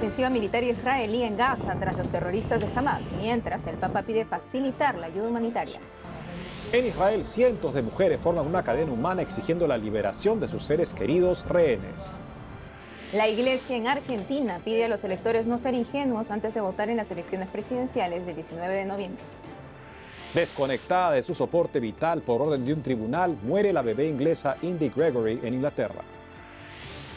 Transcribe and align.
ofensiva 0.00 0.30
militar 0.30 0.64
israelí 0.64 1.24
en 1.24 1.36
Gaza 1.36 1.76
tras 1.78 1.94
los 1.98 2.08
terroristas 2.08 2.58
de 2.58 2.68
Hamas, 2.74 3.12
mientras 3.18 3.66
el 3.66 3.76
Papa 3.76 4.00
pide 4.00 4.24
facilitar 4.24 4.94
la 4.94 5.08
ayuda 5.08 5.28
humanitaria. 5.28 5.78
En 6.72 6.86
Israel, 6.86 7.22
cientos 7.22 7.74
de 7.74 7.82
mujeres 7.82 8.18
forman 8.18 8.46
una 8.46 8.64
cadena 8.64 8.92
humana 8.92 9.20
exigiendo 9.20 9.66
la 9.66 9.76
liberación 9.76 10.40
de 10.40 10.48
sus 10.48 10.64
seres 10.64 10.94
queridos 10.94 11.44
rehenes. 11.46 12.16
La 13.12 13.28
Iglesia 13.28 13.76
en 13.76 13.88
Argentina 13.88 14.58
pide 14.64 14.86
a 14.86 14.88
los 14.88 15.04
electores 15.04 15.46
no 15.46 15.58
ser 15.58 15.74
ingenuos 15.74 16.30
antes 16.30 16.54
de 16.54 16.62
votar 16.62 16.88
en 16.88 16.96
las 16.96 17.10
elecciones 17.10 17.48
presidenciales 17.48 18.24
del 18.24 18.36
19 18.36 18.74
de 18.74 18.84
noviembre. 18.86 19.22
Desconectada 20.32 21.10
de 21.10 21.22
su 21.22 21.34
soporte 21.34 21.78
vital 21.78 22.22
por 22.22 22.40
orden 22.40 22.64
de 22.64 22.72
un 22.72 22.80
tribunal, 22.80 23.36
muere 23.42 23.70
la 23.74 23.82
bebé 23.82 24.08
inglesa 24.08 24.56
Indy 24.62 24.88
Gregory 24.96 25.40
en 25.42 25.52
Inglaterra. 25.52 26.02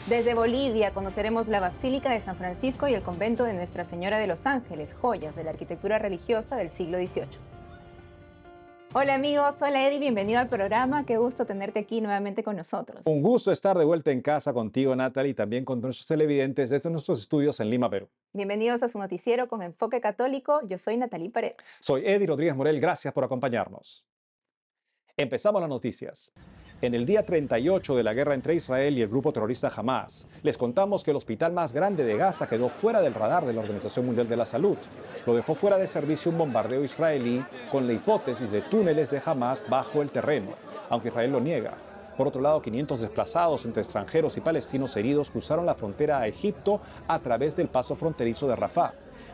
Desde 0.08 0.34
Bolivia 0.34 0.92
conoceremos 0.92 1.48
la 1.48 1.60
Basílica 1.60 2.10
de 2.10 2.20
San 2.20 2.36
Francisco 2.36 2.86
y 2.86 2.92
el 2.92 3.00
convento 3.00 3.44
de 3.44 3.54
Nuestra 3.54 3.84
Señora 3.84 4.18
de 4.18 4.26
los 4.26 4.44
Ángeles, 4.44 4.92
joyas 4.92 5.34
de 5.34 5.44
la 5.44 5.50
arquitectura 5.50 5.98
religiosa 5.98 6.56
del 6.56 6.68
siglo 6.68 6.98
XVIII. 6.98 7.38
Hola 8.92 9.14
amigos, 9.14 9.62
hola 9.62 9.88
Eddie, 9.88 9.98
bienvenido 9.98 10.40
al 10.40 10.50
programa. 10.50 11.06
Qué 11.06 11.16
gusto 11.16 11.46
tenerte 11.46 11.78
aquí 11.78 12.02
nuevamente 12.02 12.42
con 12.42 12.54
nosotros. 12.54 13.00
Un 13.06 13.22
gusto 13.22 13.50
estar 13.50 13.78
de 13.78 13.86
vuelta 13.86 14.10
en 14.10 14.20
casa 14.20 14.52
contigo, 14.52 14.94
Natalie, 14.94 15.30
y 15.30 15.34
también 15.34 15.64
con 15.64 15.80
nuestros 15.80 16.06
televidentes 16.06 16.68
desde 16.68 16.90
nuestros 16.90 17.20
estudios 17.20 17.58
en 17.60 17.70
Lima, 17.70 17.88
Perú. 17.88 18.06
Bienvenidos 18.34 18.82
a 18.82 18.88
su 18.88 18.98
noticiero 18.98 19.48
con 19.48 19.62
enfoque 19.62 20.02
católico. 20.02 20.60
Yo 20.68 20.76
soy 20.76 20.98
Natalie 20.98 21.30
Paredes. 21.30 21.56
Soy 21.80 22.02
Eddie 22.04 22.26
Rodríguez 22.26 22.54
Morel, 22.54 22.78
gracias 22.78 23.14
por 23.14 23.24
acompañarnos. 23.24 24.04
Empezamos 25.16 25.62
las 25.62 25.70
noticias. 25.70 26.30
En 26.82 26.92
el 26.92 27.06
día 27.06 27.22
38 27.22 27.96
de 27.96 28.02
la 28.02 28.12
guerra 28.12 28.34
entre 28.34 28.54
Israel 28.54 28.98
y 28.98 29.02
el 29.02 29.08
grupo 29.08 29.32
terrorista 29.32 29.72
Hamas, 29.74 30.26
les 30.42 30.58
contamos 30.58 31.04
que 31.04 31.12
el 31.12 31.16
hospital 31.16 31.52
más 31.52 31.72
grande 31.72 32.04
de 32.04 32.16
Gaza 32.16 32.48
quedó 32.48 32.68
fuera 32.68 33.00
del 33.00 33.14
radar 33.14 33.46
de 33.46 33.52
la 33.52 33.60
Organización 33.60 34.04
Mundial 34.04 34.28
de 34.28 34.36
la 34.36 34.44
Salud. 34.44 34.76
Lo 35.24 35.34
dejó 35.34 35.54
fuera 35.54 35.78
de 35.78 35.86
servicio 35.86 36.32
un 36.32 36.38
bombardeo 36.38 36.84
israelí 36.84 37.44
con 37.70 37.86
la 37.86 37.92
hipótesis 37.92 38.50
de 38.50 38.60
túneles 38.60 39.10
de 39.10 39.22
Hamas 39.24 39.64
bajo 39.68 40.02
el 40.02 40.10
terreno, 40.10 40.50
aunque 40.90 41.08
Israel 41.08 41.32
lo 41.32 41.40
niega. 41.40 41.74
Por 42.16 42.28
otro 42.28 42.42
lado, 42.42 42.60
500 42.60 43.00
desplazados 43.00 43.64
entre 43.64 43.82
extranjeros 43.82 44.36
y 44.36 44.40
palestinos 44.40 44.96
heridos 44.96 45.30
cruzaron 45.30 45.66
la 45.66 45.76
frontera 45.76 46.18
a 46.18 46.26
Egipto 46.26 46.80
a 47.08 47.20
través 47.20 47.56
del 47.56 47.68
paso 47.68 47.96
fronterizo 47.96 48.46
de 48.46 48.56
Rafah. 48.56 48.92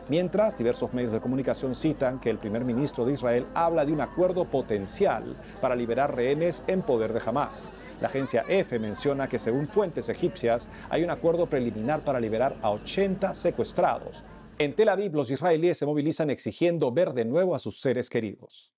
Mientras, 0.09 0.57
diversos 0.57 0.93
medios 0.93 1.11
de 1.11 1.21
comunicación 1.21 1.75
citan 1.75 2.19
que 2.19 2.29
el 2.29 2.37
primer 2.37 2.65
ministro 2.65 3.05
de 3.05 3.13
Israel 3.13 3.45
habla 3.53 3.85
de 3.85 3.93
un 3.93 4.01
acuerdo 4.01 4.45
potencial 4.45 5.37
para 5.61 5.75
liberar 5.75 6.15
rehenes 6.15 6.63
en 6.67 6.81
poder 6.81 7.13
de 7.13 7.21
Hamas. 7.25 7.69
La 8.01 8.07
agencia 8.07 8.43
EFE 8.47 8.79
menciona 8.79 9.29
que 9.29 9.37
según 9.37 9.67
fuentes 9.67 10.09
egipcias 10.09 10.67
hay 10.89 11.03
un 11.03 11.11
acuerdo 11.11 11.45
preliminar 11.45 12.03
para 12.03 12.19
liberar 12.19 12.57
a 12.61 12.71
80 12.71 13.35
secuestrados. 13.35 14.23
En 14.57 14.75
Tel 14.75 14.89
Aviv 14.89 15.13
los 15.13 15.29
israelíes 15.29 15.77
se 15.77 15.85
movilizan 15.85 16.31
exigiendo 16.31 16.91
ver 16.91 17.13
de 17.13 17.25
nuevo 17.25 17.53
a 17.53 17.59
sus 17.59 17.79
seres 17.79 18.09
queridos. 18.09 18.71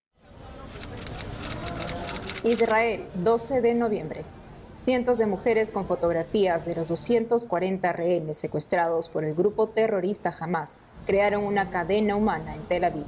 Israel, 2.43 3.08
12 3.15 3.61
de 3.61 3.73
noviembre. 3.73 4.23
Cientos 4.75 5.19
de 5.19 5.25
mujeres 5.25 5.71
con 5.71 5.85
fotografías 5.85 6.65
de 6.65 6.75
los 6.75 6.89
240 6.89 7.93
rehenes 7.93 8.37
secuestrados 8.37 9.08
por 9.08 9.23
el 9.23 9.33
grupo 9.35 9.69
terrorista 9.69 10.35
Hamas 10.37 10.81
crearon 11.05 11.43
una 11.45 11.69
cadena 11.69 12.15
humana 12.15 12.55
en 12.55 12.61
Tel 12.63 12.83
Aviv. 12.83 13.05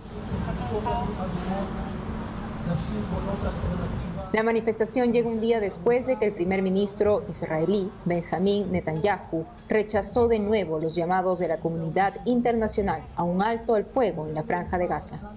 La 4.34 4.44
manifestación 4.44 5.14
llega 5.14 5.30
un 5.30 5.40
día 5.40 5.60
después 5.60 6.08
de 6.08 6.18
que 6.18 6.26
el 6.26 6.34
primer 6.34 6.62
ministro 6.62 7.24
israelí, 7.30 7.90
Benjamín 8.04 8.72
Netanyahu, 8.72 9.46
rechazó 9.70 10.28
de 10.28 10.40
nuevo 10.40 10.80
los 10.80 10.96
llamados 10.96 11.40
de 11.40 11.48
la 11.48 11.58
comunidad 11.58 12.16
internacional 12.26 13.04
a 13.16 13.24
un 13.24 13.42
alto 13.42 13.76
al 13.76 13.86
fuego 13.86 14.28
en 14.28 14.34
la 14.34 14.44
franja 14.44 14.78
de 14.78 14.88
Gaza. 14.88 15.32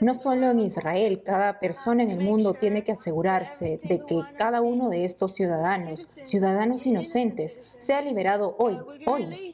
No 0.00 0.14
solo 0.14 0.50
en 0.50 0.60
Israel, 0.60 1.22
cada 1.24 1.58
persona 1.58 2.02
en 2.02 2.10
el 2.10 2.20
mundo 2.20 2.54
tiene 2.54 2.84
que 2.84 2.92
asegurarse 2.92 3.80
de 3.82 4.04
que 4.04 4.20
cada 4.36 4.60
uno 4.60 4.88
de 4.88 5.04
estos 5.04 5.34
ciudadanos, 5.34 6.08
ciudadanos 6.22 6.86
inocentes, 6.86 7.60
sea 7.78 8.00
liberado 8.00 8.54
hoy, 8.58 8.78
hoy. 9.06 9.52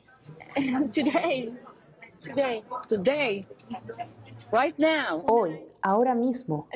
Hoy, 5.27 5.61
ahora 5.83 6.15
mismo. 6.15 6.69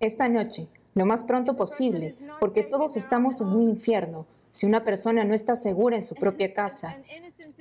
Esta 0.00 0.28
noche, 0.28 0.68
lo 0.94 1.06
más 1.06 1.24
pronto 1.24 1.56
posible, 1.56 2.16
porque 2.40 2.62
todos 2.62 2.96
estamos 2.96 3.40
en 3.40 3.48
un 3.48 3.62
infierno 3.62 4.26
si 4.52 4.66
una 4.66 4.84
persona 4.84 5.24
no 5.24 5.34
está 5.34 5.56
segura 5.56 5.96
en 5.96 6.02
su 6.02 6.14
propia 6.14 6.54
casa, 6.54 6.98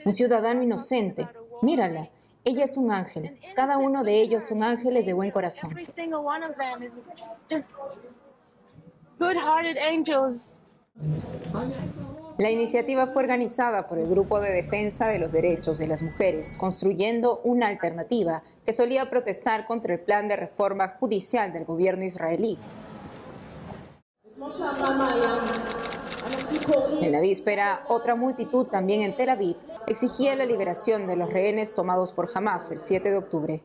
un 0.05 0.13
ciudadano 0.13 0.61
inocente, 0.61 1.27
mírala, 1.61 2.09
ella 2.43 2.63
es 2.65 2.77
un 2.77 2.91
ángel. 2.91 3.39
Cada 3.55 3.77
uno 3.77 4.03
de 4.03 4.21
ellos 4.21 4.43
son 4.43 4.61
ángeles 4.61 5.05
de 5.05 5.13
buen 5.13 5.31
corazón. 5.31 5.73
La 12.37 12.49
iniciativa 12.49 13.07
fue 13.07 13.23
organizada 13.23 13.87
por 13.87 13.99
el 13.99 14.07
Grupo 14.07 14.39
de 14.41 14.51
Defensa 14.51 15.07
de 15.07 15.19
los 15.19 15.31
Derechos 15.31 15.77
de 15.77 15.87
las 15.87 16.01
Mujeres, 16.01 16.55
construyendo 16.57 17.39
una 17.43 17.67
alternativa 17.67 18.41
que 18.65 18.73
solía 18.73 19.09
protestar 19.09 19.67
contra 19.67 19.93
el 19.93 19.99
plan 19.99 20.27
de 20.27 20.35
reforma 20.35 20.97
judicial 20.99 21.53
del 21.53 21.65
gobierno 21.65 22.03
israelí. 22.03 22.57
En 27.01 27.11
la 27.11 27.19
víspera, 27.19 27.81
otra 27.87 28.15
multitud 28.15 28.67
también 28.67 29.01
en 29.01 29.15
Tel 29.15 29.29
Aviv 29.29 29.55
exigía 29.87 30.35
la 30.35 30.45
liberación 30.45 31.07
de 31.07 31.15
los 31.15 31.29
rehenes 31.29 31.73
tomados 31.73 32.11
por 32.11 32.29
Hamas 32.33 32.71
el 32.71 32.77
7 32.77 33.09
de 33.09 33.17
octubre. 33.17 33.63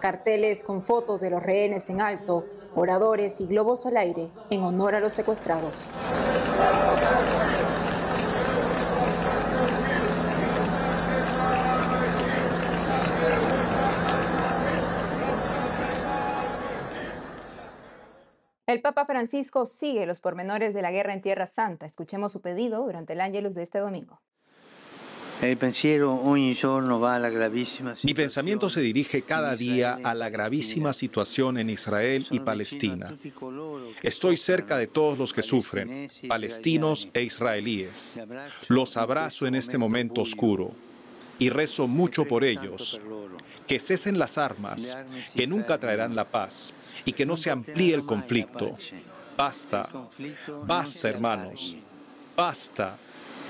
Carteles 0.00 0.64
con 0.64 0.82
fotos 0.82 1.20
de 1.20 1.30
los 1.30 1.42
rehenes 1.42 1.90
en 1.90 2.00
alto, 2.00 2.44
oradores 2.74 3.40
y 3.40 3.46
globos 3.46 3.86
al 3.86 3.96
aire 3.96 4.28
en 4.50 4.62
honor 4.62 4.94
a 4.94 5.00
los 5.00 5.12
secuestrados. 5.12 5.90
El 18.70 18.82
Papa 18.82 19.04
Francisco 19.04 19.66
sigue 19.66 20.06
los 20.06 20.20
pormenores 20.20 20.74
de 20.74 20.82
la 20.82 20.92
guerra 20.92 21.12
en 21.12 21.20
Tierra 21.20 21.48
Santa. 21.48 21.86
Escuchemos 21.86 22.30
su 22.30 22.40
pedido 22.40 22.84
durante 22.84 23.14
el 23.14 23.20
Ángelus 23.20 23.56
de 23.56 23.64
este 23.64 23.80
domingo. 23.80 24.20
Mi 28.04 28.14
pensamiento 28.14 28.70
se 28.70 28.80
dirige 28.80 29.22
cada 29.22 29.56
día 29.56 29.98
a 30.04 30.14
la 30.14 30.28
gravísima 30.28 30.92
situación 30.92 31.58
en 31.58 31.68
Israel 31.68 32.24
y 32.30 32.38
Palestina. 32.38 33.18
Estoy 34.04 34.36
cerca 34.36 34.76
de 34.76 34.86
todos 34.86 35.18
los 35.18 35.32
que 35.32 35.42
sufren, 35.42 36.08
palestinos 36.28 37.08
e 37.12 37.22
israelíes. 37.22 38.20
Los 38.68 38.96
abrazo 38.96 39.48
en 39.48 39.56
este 39.56 39.78
momento 39.78 40.20
oscuro 40.20 40.70
y 41.40 41.50
rezo 41.50 41.88
mucho 41.88 42.24
por 42.24 42.44
ellos. 42.44 43.00
Que 43.66 43.80
cesen 43.80 44.18
las 44.20 44.38
armas, 44.38 44.96
que 45.34 45.48
nunca 45.48 45.78
traerán 45.78 46.14
la 46.14 46.30
paz 46.30 46.72
y 47.04 47.12
que 47.12 47.26
no 47.26 47.36
se 47.36 47.50
amplíe 47.50 47.94
el 47.94 48.04
conflicto. 48.04 48.76
Basta, 49.36 49.88
basta 50.66 51.08
hermanos, 51.08 51.76
basta. 52.36 52.98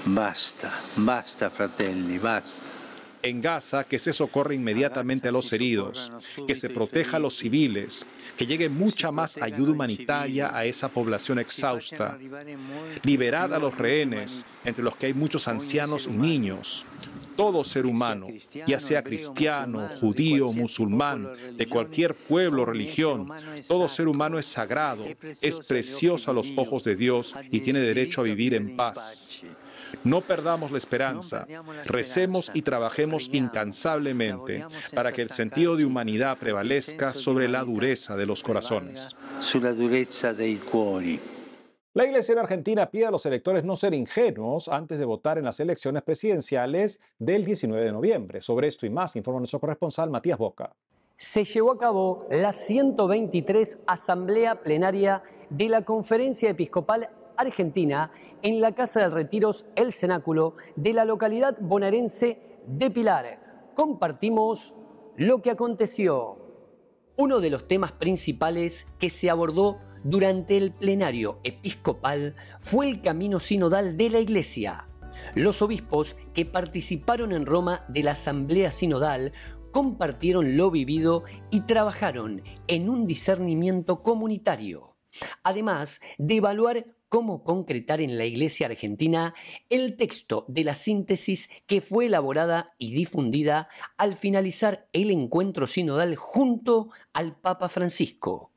Basta, 0.04 0.72
basta 0.96 1.50
fratelli, 1.50 2.18
basta. 2.18 2.64
En 3.22 3.42
Gaza, 3.42 3.84
que 3.84 3.98
se 3.98 4.14
socorre 4.14 4.54
inmediatamente 4.54 5.28
a 5.28 5.32
los 5.32 5.52
heridos, 5.52 6.10
que 6.48 6.54
se 6.54 6.70
proteja 6.70 7.18
a 7.18 7.20
los 7.20 7.36
civiles, 7.36 8.06
que 8.38 8.46
llegue 8.46 8.70
mucha 8.70 9.12
más 9.12 9.36
ayuda 9.36 9.72
humanitaria 9.72 10.56
a 10.56 10.64
esa 10.64 10.88
población 10.88 11.38
exhausta. 11.38 12.16
Liberad 13.02 13.52
a 13.52 13.58
los 13.58 13.76
rehenes, 13.76 14.46
entre 14.64 14.82
los 14.82 14.96
que 14.96 15.06
hay 15.06 15.14
muchos 15.14 15.48
ancianos 15.48 16.06
y 16.06 16.16
niños 16.16 16.86
todo 17.36 17.64
ser 17.64 17.86
humano, 17.86 18.28
ya 18.66 18.80
sea 18.80 19.02
cristiano, 19.02 19.88
judío, 19.88 20.52
musulmán, 20.52 21.28
de 21.56 21.66
cualquier 21.66 22.14
pueblo 22.14 22.62
o 22.62 22.64
religión, 22.66 23.28
todo 23.66 23.88
ser 23.88 24.08
humano 24.08 24.38
es 24.38 24.46
sagrado, 24.46 25.04
es 25.40 25.60
precioso 25.60 26.30
a 26.30 26.34
los 26.34 26.52
ojos 26.56 26.84
de 26.84 26.96
Dios 26.96 27.34
y 27.50 27.60
tiene 27.60 27.80
derecho 27.80 28.20
a 28.20 28.24
vivir 28.24 28.54
en 28.54 28.76
paz. 28.76 29.42
No 30.04 30.22
perdamos 30.22 30.70
la 30.70 30.78
esperanza, 30.78 31.46
recemos 31.84 32.50
y 32.54 32.62
trabajemos 32.62 33.28
incansablemente 33.32 34.64
para 34.94 35.12
que 35.12 35.22
el 35.22 35.30
sentido 35.30 35.76
de 35.76 35.84
humanidad 35.84 36.38
prevalezca 36.38 37.12
sobre 37.12 37.48
la 37.48 37.64
dureza 37.64 38.16
de 38.16 38.26
los 38.26 38.42
corazones. 38.42 39.14
La 41.92 42.04
Iglesia 42.04 42.34
en 42.34 42.38
Argentina 42.38 42.88
pide 42.88 43.06
a 43.06 43.10
los 43.10 43.26
electores 43.26 43.64
no 43.64 43.74
ser 43.74 43.94
ingenuos 43.94 44.68
antes 44.68 45.00
de 45.00 45.04
votar 45.04 45.38
en 45.38 45.44
las 45.44 45.58
elecciones 45.58 46.04
presidenciales 46.04 47.00
del 47.18 47.44
19 47.44 47.84
de 47.84 47.90
noviembre. 47.90 48.40
Sobre 48.40 48.68
esto 48.68 48.86
y 48.86 48.90
más 48.90 49.16
informa 49.16 49.40
nuestro 49.40 49.58
corresponsal 49.58 50.08
Matías 50.08 50.38
Boca. 50.38 50.72
se 51.16 51.42
llevó 51.42 51.72
a 51.72 51.78
cabo 51.78 52.28
la 52.30 52.52
123 52.52 53.78
Asamblea 53.88 54.62
Plenaria 54.62 55.24
de 55.50 55.68
la 55.68 55.84
Conferencia 55.84 56.50
Episcopal 56.50 57.10
Argentina 57.36 58.12
en 58.42 58.60
la 58.60 58.72
Casa 58.72 59.00
de 59.00 59.08
Retiros 59.08 59.64
El 59.74 59.92
Cenáculo 59.92 60.54
de 60.76 60.92
la 60.92 61.04
localidad 61.04 61.58
bonaerense 61.60 62.38
de 62.68 62.88
Pilar. 62.92 63.72
Compartimos 63.74 64.76
lo 65.16 65.42
que 65.42 65.50
aconteció. 65.50 66.36
Uno 67.16 67.40
de 67.40 67.50
los 67.50 67.66
temas 67.66 67.90
principales 67.90 68.86
que 69.00 69.10
se 69.10 69.28
abordó 69.28 69.80
durante 70.04 70.56
el 70.56 70.72
plenario 70.72 71.40
episcopal 71.44 72.34
fue 72.60 72.88
el 72.88 73.00
camino 73.00 73.40
sinodal 73.40 73.96
de 73.96 74.10
la 74.10 74.20
Iglesia. 74.20 74.86
Los 75.34 75.62
obispos 75.62 76.16
que 76.34 76.46
participaron 76.46 77.32
en 77.32 77.46
Roma 77.46 77.84
de 77.88 78.02
la 78.02 78.12
Asamblea 78.12 78.72
Sinodal 78.72 79.32
compartieron 79.72 80.56
lo 80.56 80.70
vivido 80.70 81.24
y 81.50 81.60
trabajaron 81.60 82.42
en 82.66 82.88
un 82.88 83.06
discernimiento 83.06 84.02
comunitario, 84.02 84.96
además 85.42 86.00
de 86.18 86.36
evaluar 86.36 86.86
cómo 87.08 87.42
concretar 87.42 88.00
en 88.00 88.16
la 88.16 88.24
Iglesia 88.24 88.68
Argentina 88.68 89.34
el 89.68 89.96
texto 89.96 90.44
de 90.48 90.64
la 90.64 90.74
síntesis 90.74 91.50
que 91.66 91.80
fue 91.80 92.06
elaborada 92.06 92.74
y 92.78 92.92
difundida 92.94 93.68
al 93.96 94.14
finalizar 94.14 94.88
el 94.92 95.10
encuentro 95.10 95.66
sinodal 95.66 96.16
junto 96.16 96.90
al 97.12 97.36
Papa 97.36 97.68
Francisco. 97.68 98.52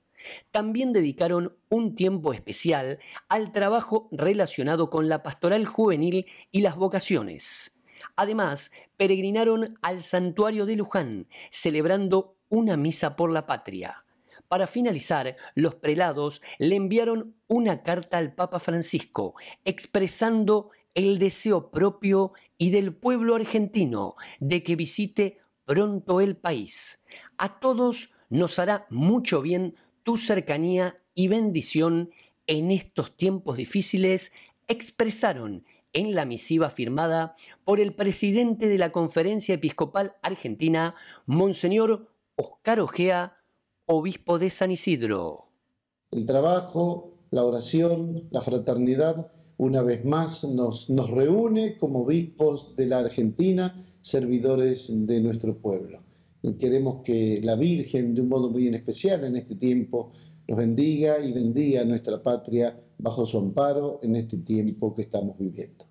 También 0.51 0.93
dedicaron 0.93 1.55
un 1.69 1.95
tiempo 1.95 2.33
especial 2.33 2.99
al 3.29 3.51
trabajo 3.51 4.09
relacionado 4.11 4.89
con 4.89 5.09
la 5.09 5.23
pastoral 5.23 5.65
juvenil 5.65 6.25
y 6.51 6.61
las 6.61 6.75
vocaciones. 6.75 7.75
Además, 8.15 8.71
peregrinaron 8.97 9.77
al 9.81 10.03
santuario 10.03 10.65
de 10.65 10.75
Luján, 10.75 11.27
celebrando 11.49 12.35
una 12.49 12.77
misa 12.77 13.15
por 13.15 13.31
la 13.31 13.45
patria. 13.45 14.05
Para 14.47 14.67
finalizar, 14.67 15.35
los 15.55 15.75
prelados 15.75 16.41
le 16.59 16.75
enviaron 16.75 17.35
una 17.47 17.81
carta 17.81 18.19
al 18.19 18.35
Papa 18.35 18.59
Francisco 18.59 19.33
expresando 19.65 20.69
el 20.93 21.17
deseo 21.17 21.71
propio 21.71 22.33
y 22.57 22.69
del 22.69 22.93
pueblo 22.93 23.35
argentino 23.35 24.15
de 24.39 24.61
que 24.61 24.75
visite 24.75 25.39
pronto 25.65 26.21
el 26.21 26.37
país. 26.37 27.03
A 27.37 27.59
todos 27.59 28.11
nos 28.29 28.59
hará 28.59 28.85
mucho 28.89 29.41
bien 29.41 29.75
tu 30.03 30.17
cercanía 30.17 30.95
y 31.15 31.27
bendición 31.27 32.11
en 32.47 32.71
estos 32.71 33.15
tiempos 33.15 33.57
difíciles, 33.57 34.31
expresaron 34.67 35.65
en 35.93 36.15
la 36.15 36.25
misiva 36.25 36.69
firmada 36.69 37.35
por 37.63 37.79
el 37.79 37.93
presidente 37.93 38.67
de 38.67 38.77
la 38.77 38.91
Conferencia 38.91 39.55
Episcopal 39.55 40.15
Argentina, 40.21 40.95
Monseñor 41.25 42.09
Oscar 42.35 42.79
Ojea, 42.79 43.33
obispo 43.85 44.39
de 44.39 44.49
San 44.49 44.71
Isidro. 44.71 45.45
El 46.11 46.25
trabajo, 46.25 47.13
la 47.31 47.43
oración, 47.43 48.27
la 48.31 48.41
fraternidad, 48.41 49.31
una 49.57 49.81
vez 49.81 50.03
más 50.03 50.43
nos, 50.43 50.89
nos 50.89 51.11
reúne 51.11 51.77
como 51.77 52.01
obispos 52.01 52.75
de 52.75 52.87
la 52.87 52.99
Argentina, 52.99 53.75
servidores 54.01 54.89
de 54.91 55.21
nuestro 55.21 55.57
pueblo. 55.57 55.99
Queremos 56.59 57.01
que 57.03 57.39
la 57.41 57.55
Virgen, 57.55 58.13
de 58.13 58.21
un 58.21 58.27
modo 58.27 58.49
muy 58.49 58.67
especial 58.67 59.23
en 59.23 59.37
este 59.37 59.55
tiempo, 59.55 60.11
nos 60.45 60.57
bendiga 60.57 61.19
y 61.19 61.31
bendiga 61.31 61.81
a 61.81 61.85
nuestra 61.85 62.21
patria 62.21 62.77
bajo 62.97 63.25
su 63.25 63.37
amparo 63.37 63.99
en 64.03 64.15
este 64.15 64.39
tiempo 64.39 64.93
que 64.93 65.03
estamos 65.03 65.37
viviendo. 65.37 65.85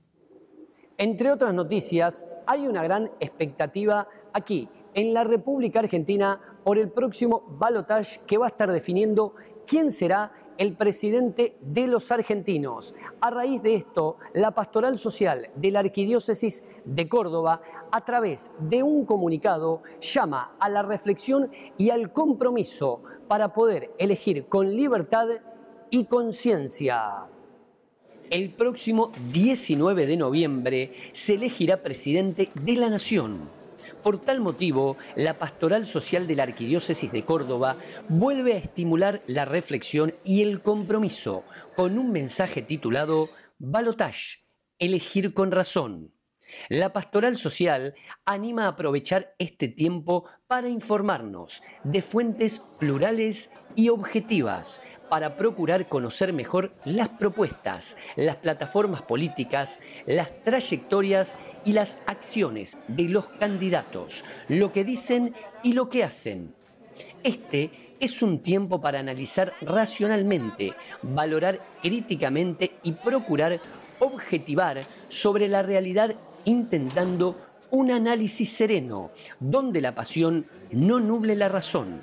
Entre 0.99 1.33
otras 1.33 1.55
noticias, 1.55 2.27
hay 2.47 2.67
una 2.67 2.83
gran 2.83 3.11
expectativa 3.19 4.07
aquí, 4.35 4.69
en 4.95 5.15
la 5.15 5.25
República 5.25 5.81
Argentina, 5.81 6.39
por 6.65 6.77
el 6.79 6.91
próximo 6.91 7.57
balotage 7.59 8.21
que 8.27 8.37
va 8.37 8.45
a 8.45 8.49
estar 8.51 8.71
definiendo 8.71 9.35
quién 9.67 9.91
será 9.91 10.33
el 10.59 10.75
presidente 10.75 11.57
de 11.61 11.87
los 11.87 12.11
argentinos. 12.13 12.95
A 13.21 13.31
raíz 13.31 13.63
de 13.63 13.75
esto, 13.75 14.17
la 14.35 14.53
Pastoral 14.53 14.99
Social 14.99 15.51
de 15.55 15.71
la 15.71 15.81
Arquidiócesis 15.81 16.63
de 16.85 17.09
Córdoba, 17.09 17.63
a 17.91 18.05
través 18.05 18.51
de 18.59 18.83
un 18.83 19.05
comunicado, 19.05 19.83
llama 20.01 20.57
a 20.59 20.69
la 20.69 20.83
reflexión 20.83 21.51
y 21.79 21.91
al 21.91 22.13
compromiso 22.13 23.03
para 23.29 23.53
poder 23.53 23.91
elegir 23.99 24.47
con 24.47 24.75
libertad 24.75 25.29
y 25.91 26.05
conciencia. 26.05 27.27
El 28.31 28.55
próximo 28.55 29.13
19 29.31 30.07
de 30.07 30.17
noviembre 30.17 30.93
se 31.13 31.35
elegirá 31.35 31.83
presidente 31.83 32.49
de 32.63 32.73
la 32.77 32.89
Nación. 32.89 33.62
Por 34.03 34.21
tal 34.21 34.41
motivo, 34.41 34.97
la 35.15 35.35
Pastoral 35.35 35.87
Social 35.87 36.27
de 36.27 36.35
la 36.35 36.43
Arquidiócesis 36.43 37.13
de 37.13 37.25
Córdoba 37.25 37.77
vuelve 38.09 38.55
a 38.55 38.59
estimular 38.59 39.23
la 39.27 39.45
reflexión 39.45 40.15
y 40.25 40.43
el 40.43 40.61
compromiso 40.61 41.45
con 41.77 41.99
un 41.99 42.11
mensaje 42.11 42.63
titulado 42.63 43.29
Balotage, 43.59 44.45
elegir 44.79 45.35
con 45.35 45.53
razón. 45.53 46.13
La 46.69 46.93
pastoral 46.93 47.37
social 47.37 47.95
anima 48.27 48.65
a 48.65 48.69
aprovechar 48.69 49.35
este 49.39 49.69
tiempo 49.69 50.25
para 50.47 50.69
informarnos 50.69 51.63
de 51.85 52.03
fuentes 52.03 52.59
plurales 52.79 53.51
y 53.75 53.89
objetivas 53.89 54.83
para 55.13 55.37
procurar 55.37 55.91
conocer 55.91 56.33
mejor 56.33 56.73
las 56.87 57.11
propuestas, 57.11 57.99
las 58.17 58.37
plataformas 58.37 59.03
políticas, 59.03 59.79
las 60.07 60.43
trayectorias 60.43 61.37
y 61.67 61.75
las 61.75 61.99
acciones 62.07 62.79
de 62.89 63.11
los 63.11 63.27
candidatos, 63.27 64.25
lo 64.49 64.73
que 64.73 64.85
dicen 64.85 65.35
y 65.63 65.75
lo 65.75 65.91
que 65.91 66.03
hacen. 66.03 66.55
Este 67.23 67.97
es 68.01 68.23
un 68.23 68.39
tiempo 68.39 68.81
para 68.81 69.01
analizar 69.01 69.53
racionalmente, 69.61 70.73
valorar 71.03 71.61
críticamente 71.83 72.77
y 72.83 72.93
procurar 72.93 73.61
objetivar 73.99 74.81
sobre 75.09 75.47
la 75.47 75.61
realidad 75.61 76.15
intentando 76.47 77.37
un 77.71 77.91
análisis 77.91 78.51
sereno, 78.51 79.11
donde 79.41 79.83
la 79.83 79.93
pasión 79.93 80.47
no 80.71 81.01
nuble 81.01 81.37
la 81.37 81.51
razón 81.51 82.01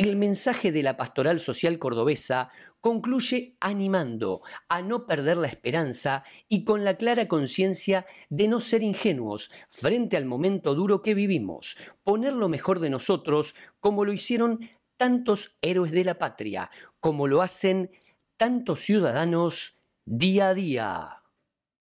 el 0.00 0.16
mensaje 0.16 0.72
de 0.72 0.82
la 0.82 0.96
pastoral 0.96 1.40
social 1.40 1.78
cordobesa 1.78 2.48
concluye 2.80 3.56
animando 3.60 4.40
a 4.70 4.80
no 4.80 5.06
perder 5.06 5.36
la 5.36 5.48
esperanza 5.48 6.24
y 6.48 6.64
con 6.64 6.84
la 6.86 6.94
clara 6.94 7.28
conciencia 7.28 8.06
de 8.30 8.48
no 8.48 8.60
ser 8.60 8.82
ingenuos 8.82 9.52
frente 9.68 10.16
al 10.16 10.24
momento 10.24 10.74
duro 10.74 11.02
que 11.02 11.12
vivimos, 11.12 11.76
poner 12.02 12.32
lo 12.32 12.48
mejor 12.48 12.80
de 12.80 12.88
nosotros 12.88 13.54
como 13.78 14.06
lo 14.06 14.14
hicieron 14.14 14.70
tantos 14.96 15.58
héroes 15.60 15.92
de 15.92 16.04
la 16.04 16.14
patria, 16.14 16.70
como 17.00 17.26
lo 17.26 17.42
hacen 17.42 17.90
tantos 18.38 18.80
ciudadanos 18.80 19.82
día 20.06 20.48
a 20.48 20.54
día. 20.54 21.22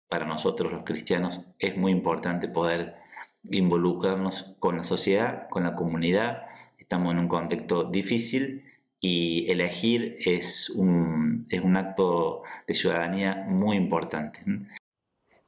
Para 0.10 0.26
nosotros 0.26 0.70
los 0.70 0.84
cristianos 0.84 1.46
es 1.60 1.78
muy 1.78 1.94
importante 1.94 2.50
poder 2.50 2.96
involucrarnos 3.44 4.58
con 4.60 4.76
la 4.76 4.84
sociedad, 4.84 5.48
con 5.50 5.64
la 5.64 5.76
comunidad, 5.76 6.44
estamos 6.92 7.14
en 7.14 7.20
un 7.20 7.30
contexto 7.30 7.86
difícil 7.86 8.66
y 9.00 9.50
elegir 9.50 10.18
es 10.26 10.70
un, 10.70 11.46
es 11.50 11.62
un 11.62 11.78
acto 11.78 12.44
de 12.68 12.74
ciudadanía 12.74 13.46
muy 13.48 13.78
importante. 13.78 14.42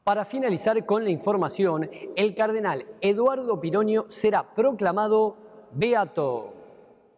Para 0.06 0.24
finalizar 0.24 0.86
con 0.86 1.04
la 1.04 1.10
información, 1.10 1.90
el 2.16 2.34
cardenal 2.34 2.86
Eduardo 3.02 3.60
Pironio 3.60 4.06
será 4.08 4.56
proclamado 4.56 5.36
beato. 5.74 6.53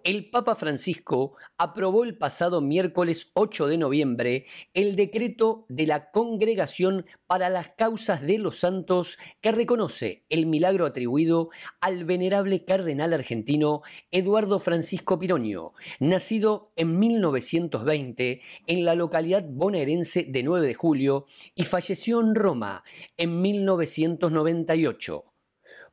El 0.05 0.29
Papa 0.29 0.53
Francisco 0.53 1.33
aprobó 1.57 2.03
el 2.03 2.15
pasado 2.15 2.61
miércoles 2.61 3.31
8 3.33 3.65
de 3.65 3.79
noviembre 3.79 4.45
el 4.75 4.95
decreto 4.95 5.65
de 5.67 5.87
la 5.87 6.11
Congregación 6.11 7.07
para 7.25 7.49
las 7.49 7.69
Causas 7.71 8.21
de 8.21 8.37
los 8.37 8.57
Santos 8.57 9.17
que 9.41 9.51
reconoce 9.51 10.23
el 10.29 10.45
milagro 10.45 10.85
atribuido 10.85 11.49
al 11.81 12.05
venerable 12.05 12.65
cardenal 12.65 13.13
argentino 13.13 13.81
Eduardo 14.11 14.59
Francisco 14.59 15.17
Pironio, 15.17 15.73
nacido 15.99 16.71
en 16.75 16.99
1920 16.99 18.41
en 18.67 18.85
la 18.85 18.93
localidad 18.93 19.43
bonaerense 19.49 20.23
de 20.29 20.43
9 20.43 20.67
de 20.67 20.75
julio 20.75 21.25
y 21.55 21.63
falleció 21.63 22.21
en 22.21 22.35
Roma 22.35 22.83
en 23.17 23.41
1998. 23.41 25.34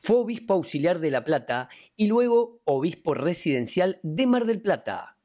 Fue 0.04 0.16
obispo 0.16 0.54
auxiliar 0.54 0.98
de 0.98 1.12
La 1.12 1.22
Plata 1.22 1.68
y 1.94 2.08
luego 2.08 2.60
obispo 2.64 3.14
residencial 3.14 4.00
de 4.02 4.26
Mar 4.26 4.46
del 4.46 4.60
Plata. 4.60 5.16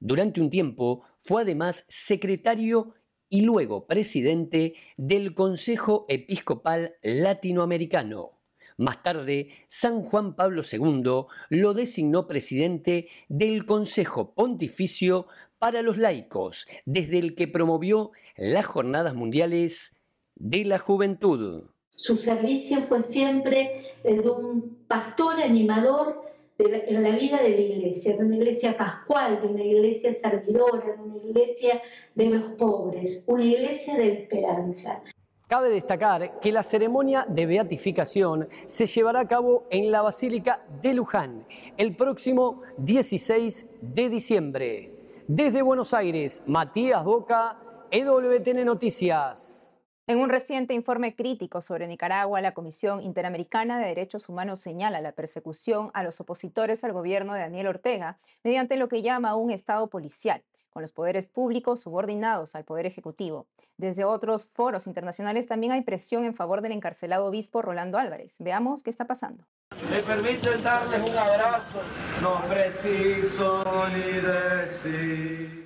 Durante 0.00 0.40
un 0.40 0.50
tiempo 0.50 1.04
fue 1.20 1.42
además 1.42 1.84
secretario 1.88 2.94
y 3.28 3.42
luego 3.42 3.86
presidente 3.86 4.74
del 4.96 5.34
Consejo 5.34 6.04
Episcopal 6.08 6.96
Latinoamericano. 7.02 8.40
Más 8.76 9.04
tarde, 9.04 9.50
San 9.68 10.02
Juan 10.02 10.34
Pablo 10.34 10.62
II 10.68 11.26
lo 11.50 11.74
designó 11.74 12.26
presidente 12.26 13.06
del 13.28 13.66
Consejo 13.66 14.34
Pontificio 14.34 15.28
para 15.60 15.80
los 15.80 15.96
Laicos, 15.96 16.66
desde 16.86 17.20
el 17.20 17.36
que 17.36 17.46
promovió 17.46 18.10
las 18.36 18.66
Jornadas 18.66 19.14
Mundiales 19.14 19.96
de 20.34 20.64
la 20.64 20.80
Juventud. 20.80 21.73
Su 21.94 22.16
servicio 22.16 22.82
fue 22.88 23.02
siempre 23.02 23.94
el 24.02 24.22
de 24.22 24.30
un 24.30 24.84
pastor 24.88 25.40
animador 25.40 26.24
en 26.58 27.02
la 27.02 27.10
vida 27.10 27.42
de 27.42 27.50
la 27.50 27.60
iglesia, 27.60 28.16
de 28.16 28.24
una 28.24 28.36
iglesia 28.36 28.76
pascual, 28.76 29.40
de 29.40 29.48
una 29.48 29.62
iglesia 29.62 30.12
servidora, 30.12 30.96
de 30.96 31.02
una 31.02 31.16
iglesia 31.16 31.80
de 32.14 32.26
los 32.26 32.52
pobres, 32.52 33.24
una 33.26 33.44
iglesia 33.44 33.96
de 33.96 34.12
esperanza. 34.12 35.02
Cabe 35.48 35.70
destacar 35.70 36.40
que 36.40 36.52
la 36.52 36.62
ceremonia 36.62 37.26
de 37.28 37.46
beatificación 37.46 38.48
se 38.66 38.86
llevará 38.86 39.20
a 39.20 39.28
cabo 39.28 39.66
en 39.70 39.90
la 39.90 40.02
Basílica 40.02 40.64
de 40.80 40.94
Luján 40.94 41.46
el 41.76 41.94
próximo 41.96 42.62
16 42.78 43.66
de 43.80 44.08
diciembre. 44.08 44.92
Desde 45.28 45.62
Buenos 45.62 45.94
Aires, 45.94 46.42
Matías 46.46 47.04
Boca, 47.04 47.58
EWTN 47.90 48.64
Noticias. 48.64 49.73
En 50.06 50.18
un 50.18 50.28
reciente 50.28 50.74
informe 50.74 51.16
crítico 51.16 51.62
sobre 51.62 51.86
Nicaragua, 51.86 52.42
la 52.42 52.52
Comisión 52.52 53.02
Interamericana 53.02 53.78
de 53.78 53.86
Derechos 53.86 54.28
Humanos 54.28 54.60
señala 54.60 55.00
la 55.00 55.12
persecución 55.12 55.90
a 55.94 56.02
los 56.02 56.20
opositores 56.20 56.84
al 56.84 56.92
gobierno 56.92 57.32
de 57.32 57.40
Daniel 57.40 57.68
Ortega 57.68 58.18
mediante 58.42 58.76
lo 58.76 58.88
que 58.88 59.00
llama 59.00 59.34
un 59.34 59.50
Estado 59.50 59.88
policial, 59.88 60.42
con 60.68 60.82
los 60.82 60.92
poderes 60.92 61.26
públicos 61.26 61.80
subordinados 61.80 62.54
al 62.54 62.64
Poder 62.64 62.84
Ejecutivo. 62.84 63.46
Desde 63.78 64.04
otros 64.04 64.44
foros 64.44 64.86
internacionales 64.86 65.46
también 65.46 65.72
hay 65.72 65.80
presión 65.80 66.26
en 66.26 66.34
favor 66.34 66.60
del 66.60 66.72
encarcelado 66.72 67.24
obispo 67.24 67.62
Rolando 67.62 67.96
Álvarez. 67.96 68.36
Veamos 68.40 68.82
qué 68.82 68.90
está 68.90 69.06
pasando. 69.06 69.46
Me 69.90 70.02
permiten 70.02 70.62
darles 70.62 71.00
un 71.00 71.16
abrazo, 71.16 71.80
no 72.20 72.42
preciso 72.46 73.64
ni 73.88 74.20
decir. 74.20 75.63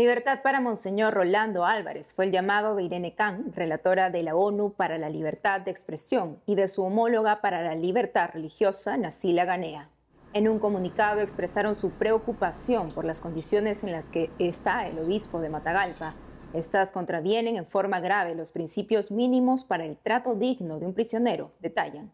Libertad 0.00 0.40
para 0.42 0.62
Monseñor 0.62 1.12
Rolando 1.12 1.66
Álvarez 1.66 2.14
fue 2.14 2.24
el 2.24 2.32
llamado 2.32 2.74
de 2.74 2.84
Irene 2.84 3.14
Khan, 3.14 3.52
relatora 3.52 4.08
de 4.08 4.22
la 4.22 4.34
ONU 4.34 4.72
para 4.72 4.96
la 4.96 5.10
Libertad 5.10 5.60
de 5.60 5.70
Expresión, 5.70 6.40
y 6.46 6.54
de 6.54 6.68
su 6.68 6.82
homóloga 6.82 7.42
para 7.42 7.60
la 7.60 7.74
libertad 7.74 8.30
religiosa, 8.32 8.96
Nasila 8.96 9.44
Ganea. 9.44 9.90
En 10.32 10.48
un 10.48 10.58
comunicado 10.58 11.20
expresaron 11.20 11.74
su 11.74 11.90
preocupación 11.90 12.88
por 12.92 13.04
las 13.04 13.20
condiciones 13.20 13.84
en 13.84 13.92
las 13.92 14.08
que 14.08 14.30
está 14.38 14.86
el 14.86 14.98
obispo 15.00 15.42
de 15.42 15.50
Matagalpa. 15.50 16.14
Estas 16.54 16.92
contravienen 16.92 17.56
en 17.56 17.66
forma 17.66 18.00
grave 18.00 18.34
los 18.34 18.52
principios 18.52 19.10
mínimos 19.10 19.64
para 19.64 19.84
el 19.84 19.98
trato 19.98 20.34
digno 20.34 20.78
de 20.78 20.86
un 20.86 20.94
prisionero, 20.94 21.52
detallan. 21.60 22.10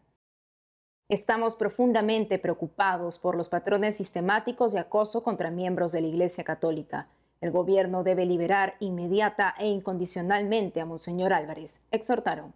Estamos 1.07 1.55
profundamente 1.55 2.37
preocupados 2.37 3.17
por 3.17 3.37
los 3.37 3.47
patrones 3.47 3.95
sistemáticos 3.95 4.73
de 4.73 4.79
acoso 4.79 5.23
contra 5.23 5.51
miembros 5.51 5.93
de 5.93 6.01
la 6.01 6.07
Iglesia 6.07 6.43
Católica. 6.43 7.07
El 7.39 7.51
gobierno 7.51 8.03
debe 8.03 8.25
liberar 8.25 8.75
inmediata 8.79 9.53
e 9.59 9.67
incondicionalmente 9.67 10.81
a 10.81 10.85
Monseñor 10.85 11.33
Álvarez, 11.33 11.81
exhortaron. 11.91 12.53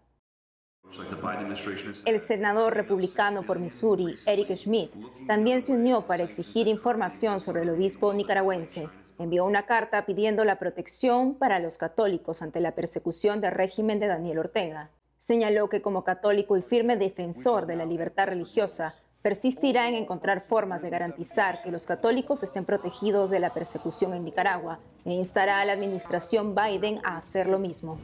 El 2.05 2.19
senador 2.19 2.75
republicano 2.75 3.43
por 3.43 3.59
Missouri, 3.59 4.15
Eric 4.25 4.55
Schmidt, 4.55 4.93
también 5.27 5.61
se 5.61 5.73
unió 5.73 6.05
para 6.05 6.23
exigir 6.23 6.67
información 6.67 7.39
sobre 7.39 7.61
el 7.61 7.69
obispo 7.69 8.13
nicaragüense. 8.13 8.89
Envió 9.17 9.45
una 9.45 9.65
carta 9.65 10.05
pidiendo 10.05 10.43
la 10.43 10.57
protección 10.57 11.35
para 11.35 11.59
los 11.59 11.77
católicos 11.77 12.41
ante 12.41 12.59
la 12.59 12.73
persecución 12.73 13.39
del 13.39 13.51
régimen 13.51 14.00
de 14.00 14.07
Daniel 14.07 14.39
Ortega. 14.39 14.89
Señaló 15.17 15.69
que 15.69 15.81
como 15.81 16.03
católico 16.03 16.57
y 16.57 16.61
firme 16.61 16.97
defensor 16.97 17.67
de 17.67 17.75
la 17.75 17.85
libertad 17.85 18.25
religiosa, 18.25 18.95
persistirá 19.21 19.87
en 19.87 19.95
encontrar 19.95 20.41
formas 20.41 20.81
de 20.81 20.89
garantizar 20.89 21.61
que 21.61 21.71
los 21.71 21.85
católicos 21.85 22.43
estén 22.43 22.65
protegidos 22.65 23.29
de 23.29 23.39
la 23.39 23.53
persecución 23.53 24.13
en 24.13 24.23
Nicaragua 24.23 24.79
e 25.05 25.13
instará 25.13 25.61
a 25.61 25.65
la 25.65 25.73
administración 25.73 26.55
Biden 26.55 26.99
a 27.03 27.17
hacer 27.17 27.47
lo 27.47 27.59
mismo. 27.59 27.99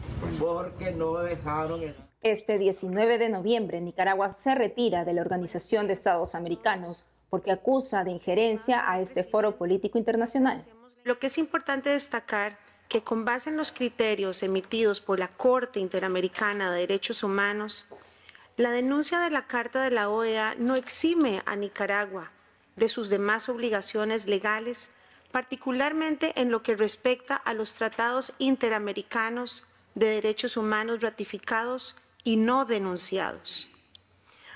Este 2.21 2.57
19 2.57 3.17
de 3.17 3.29
noviembre, 3.29 3.81
Nicaragua 3.81 4.29
se 4.29 4.55
retira 4.55 5.05
de 5.05 5.13
la 5.13 5.21
Organización 5.21 5.88
de 5.88 5.93
Estados 5.93 6.36
Americanos 6.36 7.05
porque 7.29 7.51
acusa 7.51 8.03
de 8.03 8.12
injerencia 8.12 8.89
a 8.89 9.00
este 9.00 9.24
foro 9.24 9.57
político 9.57 9.97
internacional. 9.97 10.63
Lo 11.03 11.19
que 11.19 11.27
es 11.27 11.38
importante 11.38 11.89
destacar 11.89 12.57
que 12.88 13.03
con 13.03 13.25
base 13.25 13.50
en 13.50 13.57
los 13.57 13.71
criterios 13.71 14.43
emitidos 14.43 15.01
por 15.01 15.19
la 15.19 15.27
Corte 15.27 15.79
Interamericana 15.79 16.71
de 16.71 16.79
Derechos 16.79 17.24
Humanos, 17.24 17.86
la 18.58 18.72
denuncia 18.72 19.20
de 19.20 19.30
la 19.30 19.46
Carta 19.46 19.84
de 19.84 19.92
la 19.92 20.10
OEA 20.10 20.56
no 20.58 20.76
exime 20.76 21.44
a 21.46 21.56
Nicaragua 21.56 22.32
de 22.76 22.90
sus 22.90 23.10
demás 23.10 23.50
obligaciones 23.50 24.28
legales, 24.28 24.92
particularmente 25.32 26.34
en 26.42 26.50
lo 26.50 26.64
que 26.64 26.76
respecta 26.76 27.36
a 27.36 27.54
los 27.54 27.76
tratados 27.76 28.34
interamericanos 28.40 29.68
de 29.94 30.08
derechos 30.08 30.58
humanos 30.58 31.02
ratificados 31.02 31.96
y 32.24 32.38
no 32.38 32.66
denunciados. 32.66 33.70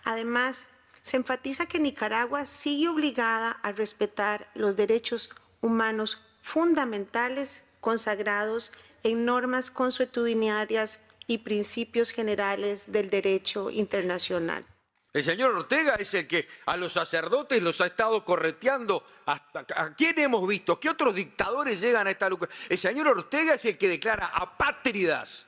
Además, 0.03 0.70
se 1.03 1.17
enfatiza 1.17 1.67
que 1.67 1.79
Nicaragua 1.79 2.46
sigue 2.46 2.89
obligada 2.89 3.51
a 3.62 3.72
respetar 3.72 4.50
los 4.55 4.75
derechos 4.75 5.29
humanos 5.62 6.24
fundamentales 6.41 7.65
consagrados 7.79 8.72
en 9.03 9.25
normas 9.25 9.70
consuetudinarias 9.70 11.01
y 11.31 11.38
principios 11.38 12.11
generales 12.11 12.91
del 12.91 13.09
derecho 13.09 13.71
internacional. 13.71 14.65
El 15.13 15.23
señor 15.23 15.55
Ortega 15.55 15.95
es 15.95 16.13
el 16.13 16.27
que 16.27 16.45
a 16.65 16.75
los 16.75 16.91
sacerdotes 16.91 17.63
los 17.63 17.79
ha 17.79 17.85
estado 17.88 18.25
correteando. 18.25 19.05
¿A 19.25 19.93
quién 19.95 20.19
hemos 20.19 20.45
visto? 20.45 20.77
¿Qué 20.77 20.89
otros 20.89 21.15
dictadores 21.15 21.79
llegan 21.79 22.07
a 22.07 22.11
esta 22.11 22.29
lucha? 22.29 22.50
El 22.67 22.77
señor 22.77 23.07
Ortega 23.07 23.53
es 23.53 23.63
el 23.63 23.77
que 23.77 23.88
declara 23.88 24.27
apátridas. 24.27 25.47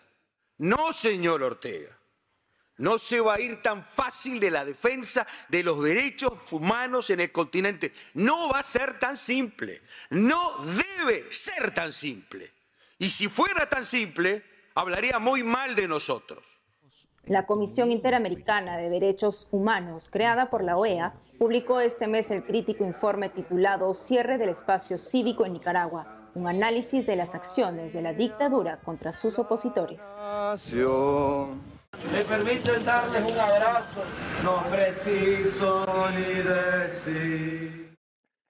No, 0.60 0.94
señor 0.94 1.44
Ortega. 1.44 1.98
No 2.78 2.98
se 2.98 3.20
va 3.20 3.36
a 3.36 3.42
ir 3.42 3.62
tan 3.62 3.84
fácil 3.84 4.40
de 4.40 4.52
la 4.52 4.64
defensa 4.64 5.28
de 5.50 5.64
los 5.64 5.84
derechos 5.84 6.34
humanos 6.52 7.10
en 7.10 7.20
el 7.20 7.32
continente. 7.34 7.94
No 8.14 8.50
va 8.50 8.60
a 8.60 8.64
ser 8.64 9.00
tan 9.00 9.18
simple. 9.18 9.82
No 10.12 10.60
debe 10.60 11.30
ser 11.30 11.74
tan 11.74 11.92
simple. 11.92 12.54
Y 13.00 13.10
si 13.10 13.28
fuera 13.28 13.68
tan 13.68 13.86
simple, 13.86 14.53
hablaría 14.76 15.20
muy 15.20 15.44
mal 15.44 15.76
de 15.76 15.88
nosotros. 15.88 16.60
La 17.26 17.46
Comisión 17.46 17.90
Interamericana 17.90 18.76
de 18.76 18.90
Derechos 18.90 19.48
Humanos, 19.52 20.10
creada 20.12 20.50
por 20.50 20.62
la 20.64 20.76
OEA, 20.76 21.14
publicó 21.40 21.80
este 21.80 22.08
mes 22.08 22.32
el 22.32 22.44
crítico 22.44 22.84
informe 22.84 23.30
titulado 23.30 23.94
Cierre 23.94 24.38
del 24.38 24.50
espacio 24.50 24.98
cívico 24.98 25.46
en 25.46 25.54
Nicaragua, 25.54 26.30
un 26.36 26.48
análisis 26.48 27.06
de 27.06 27.16
las 27.16 27.34
acciones 27.34 27.94
de 27.94 28.02
la 28.02 28.14
dictadura 28.14 28.82
contra 28.82 29.14
sus 29.14 29.40
opositores. 29.40 30.20
Me 32.12 32.22
permiten 32.28 32.84
darles 32.84 33.32
un 33.32 33.40
abrazo, 33.40 34.04
no 34.44 34.64
preciso 34.70 35.86
ni 36.12 36.34
decir. 36.42 37.83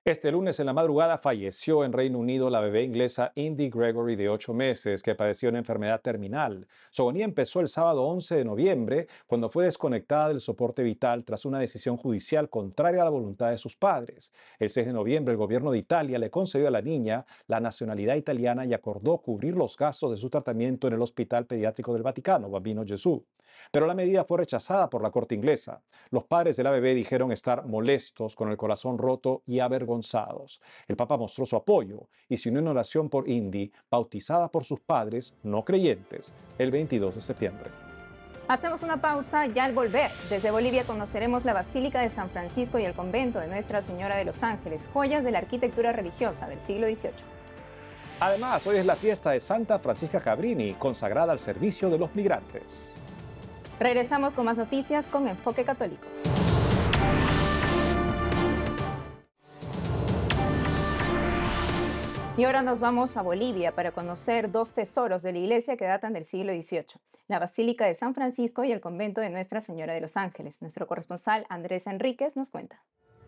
Este 0.06 0.34
lunes 0.34 0.60
en 0.60 0.66
la 0.66 0.74
madrugada 0.74 1.18
falleció 1.18 1.86
en 1.86 1.94
Reino 1.94 2.20
Unido 2.20 2.50
la 2.50 2.60
bebé 2.60 2.84
inglesa 2.84 3.32
Indy 3.36 3.70
Gregory 3.70 4.18
de 4.18 4.28
8 4.28 4.54
meses 4.54 5.02
que 5.02 5.16
padeció 5.16 5.48
una 5.48 5.60
enfermedad 5.60 6.02
terminal. 6.02 6.68
Su 6.92 7.04
agonía 7.04 7.24
empezó 7.24 7.62
el 7.62 7.70
sábado 7.70 8.04
11 8.04 8.36
de 8.36 8.44
noviembre 8.44 9.08
cuando 9.28 9.48
fue 9.48 9.64
desconectada 9.64 10.28
del 10.28 10.42
soporte 10.42 10.84
vital 10.84 11.24
tras 11.24 11.46
una 11.46 11.58
decisión 11.58 11.96
judicial 11.96 12.50
contraria 12.50 13.02
a 13.02 13.06
la 13.06 13.12
voluntad 13.12 13.52
de 13.52 13.58
sus 13.58 13.78
padres. 13.78 14.34
El 14.60 14.72
6 14.72 14.88
de 14.88 14.92
noviembre 14.92 15.32
el 15.32 15.38
gobierno 15.38 15.72
de 15.72 15.78
Italia 15.78 16.20
le 16.20 16.30
concedió 16.30 16.68
a 16.68 16.72
la 16.72 16.82
niña 16.82 17.26
la 17.48 17.62
nacionalidad 17.62 18.16
italiana 18.16 18.66
y 18.66 18.74
acordó 18.74 19.20
cubrir 19.20 19.56
los 19.56 19.78
gastos 19.78 20.12
de 20.12 20.18
su 20.18 20.30
tratamiento 20.30 20.88
en 20.88 20.96
el 20.96 21.02
Hospital 21.02 21.46
Pediátrico 21.46 21.94
del 21.94 22.04
Vaticano, 22.04 22.50
Bambino 22.50 22.84
Gesù. 22.86 23.24
Pero 23.72 23.88
la 23.88 23.94
medida 23.94 24.24
fue 24.24 24.38
rechazada 24.38 24.90
por 24.90 25.02
la 25.02 25.12
corte 25.12 25.36
inglesa. 25.36 25.82
Los 26.10 26.24
padres 26.26 26.58
de 26.58 26.64
la 26.64 26.72
bebé 26.72 26.94
dijeron 26.94 27.32
estar 27.32 27.66
molestos, 27.66 28.36
con 28.36 28.50
el 28.50 28.58
corazón 28.58 28.98
roto 28.98 29.44
y 29.46 29.60
avergonzados. 29.60 30.62
El 30.88 30.96
Papa 30.96 31.18
mostró 31.18 31.46
su 31.46 31.56
apoyo 31.56 32.10
y 32.30 32.38
se 32.38 32.50
unió 32.50 32.62
en 32.62 32.68
oración 32.68 33.10
por 33.10 33.30
Indy, 33.30 33.72
bautizada 33.90 34.50
por 34.50 34.64
sus 34.64 34.80
padres 34.80 35.34
no 35.44 35.64
creyentes, 35.64 36.34
el 36.58 36.72
22 36.72 37.16
de 37.16 37.22
septiembre. 37.22 37.72
Hacemos 38.48 38.84
una 38.84 39.00
pausa 39.00 39.48
y 39.48 39.58
al 39.58 39.74
volver, 39.74 40.12
desde 40.30 40.52
Bolivia 40.52 40.84
conoceremos 40.84 41.46
la 41.46 41.54
Basílica 41.54 42.02
de 42.02 42.10
San 42.10 42.30
Francisco 42.30 42.78
y 42.78 42.84
el 42.84 42.94
convento 42.94 43.40
de 43.40 43.48
Nuestra 43.48 43.82
Señora 43.82 44.18
de 44.18 44.26
los 44.26 44.44
Ángeles, 44.44 44.90
joyas 44.92 45.24
de 45.24 45.32
la 45.32 45.40
arquitectura 45.40 45.94
religiosa 45.94 46.48
del 46.48 46.60
siglo 46.60 46.88
XVIII. 46.88 47.14
Además, 48.20 48.68
hoy 48.68 48.78
es 48.78 48.86
la 48.86 48.96
fiesta 48.96 49.32
de 49.32 49.40
Santa 49.40 49.80
Francisca 49.80 50.20
Cabrini, 50.20 50.74
consagrada 50.74 51.32
al 51.32 51.40
servicio 51.40 51.90
de 51.90 51.98
los 51.98 52.14
migrantes. 52.16 53.03
Regresamos 53.80 54.36
con 54.36 54.46
más 54.46 54.58
noticias 54.58 55.08
con 55.10 55.27
Enfoque 55.27 55.65
Católico. 55.65 56.08
Y 62.36 62.46
ahora 62.46 62.63
nos 62.63 62.82
vamos 62.82 63.15
a 63.15 63.22
Bolivia 63.22 63.75
para 63.75 63.92
conocer 63.92 64.51
dos 64.51 64.74
tesoros 64.74 65.22
de 65.22 65.34
la 65.34 65.38
iglesia 65.38 65.77
que 65.77 65.86
datan 65.86 66.13
del 66.13 66.24
siglo 66.24 66.51
XVIII, 66.51 67.00
la 67.27 67.38
Basílica 67.38 67.86
de 67.86 67.94
San 67.94 68.15
Francisco 68.15 68.63
y 68.63 68.72
el 68.72 68.82
convento 68.82 69.22
de 69.22 69.30
Nuestra 69.30 69.62
Señora 69.62 69.94
de 69.94 70.01
los 70.01 70.18
Ángeles. 70.18 70.62
Nuestro 70.62 70.88
corresponsal 70.88 71.46
Andrés 71.50 71.86
Enríquez 71.86 72.36
nos 72.36 72.50
cuenta. 72.50 72.84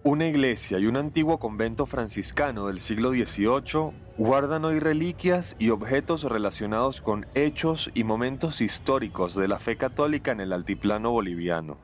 Una 0.07 0.27
iglesia 0.27 0.77
y 0.77 0.85
un 0.85 0.97
antiguo 0.97 1.39
convento 1.39 1.87
franciscano 1.87 2.67
del 2.67 2.77
siglo 2.77 3.09
XVIII 3.09 3.89
guardan 4.19 4.63
hoy 4.63 4.77
reliquias 4.77 5.55
y 5.57 5.71
objetos 5.71 6.25
relacionados 6.25 7.01
con 7.01 7.25
hechos 7.33 7.89
y 7.95 8.03
momentos 8.03 8.61
históricos 8.61 9.33
de 9.33 9.47
la 9.47 9.57
fe 9.57 9.77
católica 9.77 10.31
en 10.31 10.41
el 10.41 10.53
altiplano 10.53 11.09
boliviano. 11.09 11.79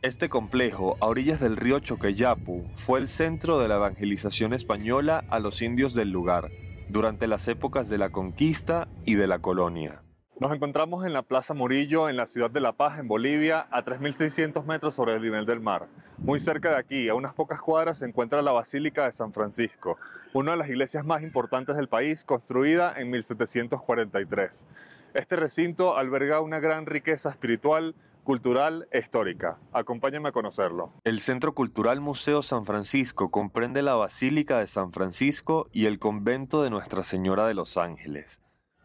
Este 0.00 0.28
complejo, 0.28 0.96
a 1.00 1.06
orillas 1.06 1.40
del 1.40 1.56
río 1.56 1.80
Choqueyapu, 1.80 2.70
fue 2.76 3.00
el 3.00 3.08
centro 3.08 3.58
de 3.58 3.66
la 3.66 3.78
evangelización 3.78 4.54
española 4.54 5.24
a 5.28 5.40
los 5.40 5.60
indios 5.60 5.92
del 5.94 6.12
lugar, 6.12 6.52
durante 6.88 7.26
las 7.26 7.48
épocas 7.48 7.88
de 7.88 7.98
la 7.98 8.10
conquista 8.10 8.86
y 9.04 9.16
de 9.16 9.26
la 9.26 9.40
colonia. 9.40 10.02
Nos 10.40 10.52
encontramos 10.52 11.04
en 11.04 11.12
la 11.12 11.20
Plaza 11.20 11.52
Murillo, 11.52 12.08
en 12.08 12.16
la 12.16 12.24
ciudad 12.24 12.50
de 12.50 12.60
La 12.60 12.72
Paz, 12.72 12.98
en 12.98 13.06
Bolivia, 13.06 13.66
a 13.70 13.84
3.600 13.84 14.64
metros 14.64 14.94
sobre 14.94 15.14
el 15.14 15.20
nivel 15.20 15.44
del 15.44 15.60
mar. 15.60 15.86
Muy 16.16 16.38
cerca 16.38 16.70
de 16.70 16.76
aquí, 16.76 17.10
a 17.10 17.14
unas 17.14 17.34
pocas 17.34 17.60
cuadras, 17.60 17.98
se 17.98 18.06
encuentra 18.06 18.40
la 18.40 18.50
Basílica 18.50 19.04
de 19.04 19.12
San 19.12 19.34
Francisco, 19.34 19.98
una 20.32 20.52
de 20.52 20.56
las 20.56 20.70
iglesias 20.70 21.04
más 21.04 21.22
importantes 21.22 21.76
del 21.76 21.88
país, 21.88 22.24
construida 22.24 22.94
en 22.96 23.10
1743. 23.10 24.66
Este 25.12 25.36
recinto 25.36 25.98
alberga 25.98 26.40
una 26.40 26.58
gran 26.58 26.86
riqueza 26.86 27.28
espiritual, 27.28 27.94
cultural 28.24 28.88
e 28.92 29.00
histórica. 29.00 29.58
Acompáñame 29.74 30.30
a 30.30 30.32
conocerlo. 30.32 30.94
El 31.04 31.20
Centro 31.20 31.52
Cultural 31.52 32.00
Museo 32.00 32.40
San 32.40 32.64
Francisco 32.64 33.30
comprende 33.30 33.82
la 33.82 33.94
Basílica 33.94 34.58
de 34.58 34.68
San 34.68 34.94
Francisco 34.94 35.68
y 35.70 35.84
el 35.84 35.98
Convento 35.98 36.62
de 36.62 36.70
Nuestra 36.70 37.02
Señora 37.02 37.46
de 37.46 37.52
los 37.52 37.76
Ángeles. 37.76 38.40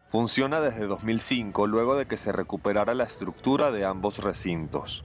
Funciona 0.08 0.60
desde 0.60 0.86
2005 0.86 1.66
luego 1.66 1.96
de 1.96 2.06
que 2.06 2.16
se 2.16 2.30
recuperara 2.30 2.94
la 2.94 3.04
estructura 3.04 3.72
de 3.72 3.84
ambos 3.84 4.18
recintos. 4.18 5.04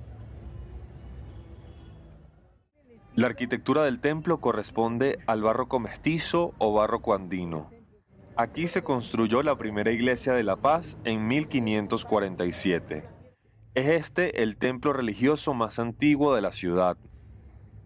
La 3.16 3.26
arquitectura 3.26 3.84
del 3.84 4.00
templo 4.00 4.40
corresponde 4.40 5.18
al 5.26 5.42
barroco 5.42 5.80
mestizo 5.80 6.54
o 6.60 6.74
barroco 6.74 7.16
andino. 7.16 7.72
Aquí 8.36 8.68
se 8.68 8.84
construyó 8.84 9.42
la 9.42 9.58
primera 9.58 9.92
iglesia 9.92 10.34
de 10.34 10.44
La 10.44 10.56
Paz 10.56 10.98
en 11.04 11.28
1547. 11.28 13.04
Es 13.74 13.88
este 13.88 14.44
el 14.44 14.56
templo 14.58 14.94
religioso 14.94 15.54
más 15.56 15.80
antiguo 15.80 16.36
de 16.36 16.42
la 16.42 16.52
ciudad. 16.52 16.96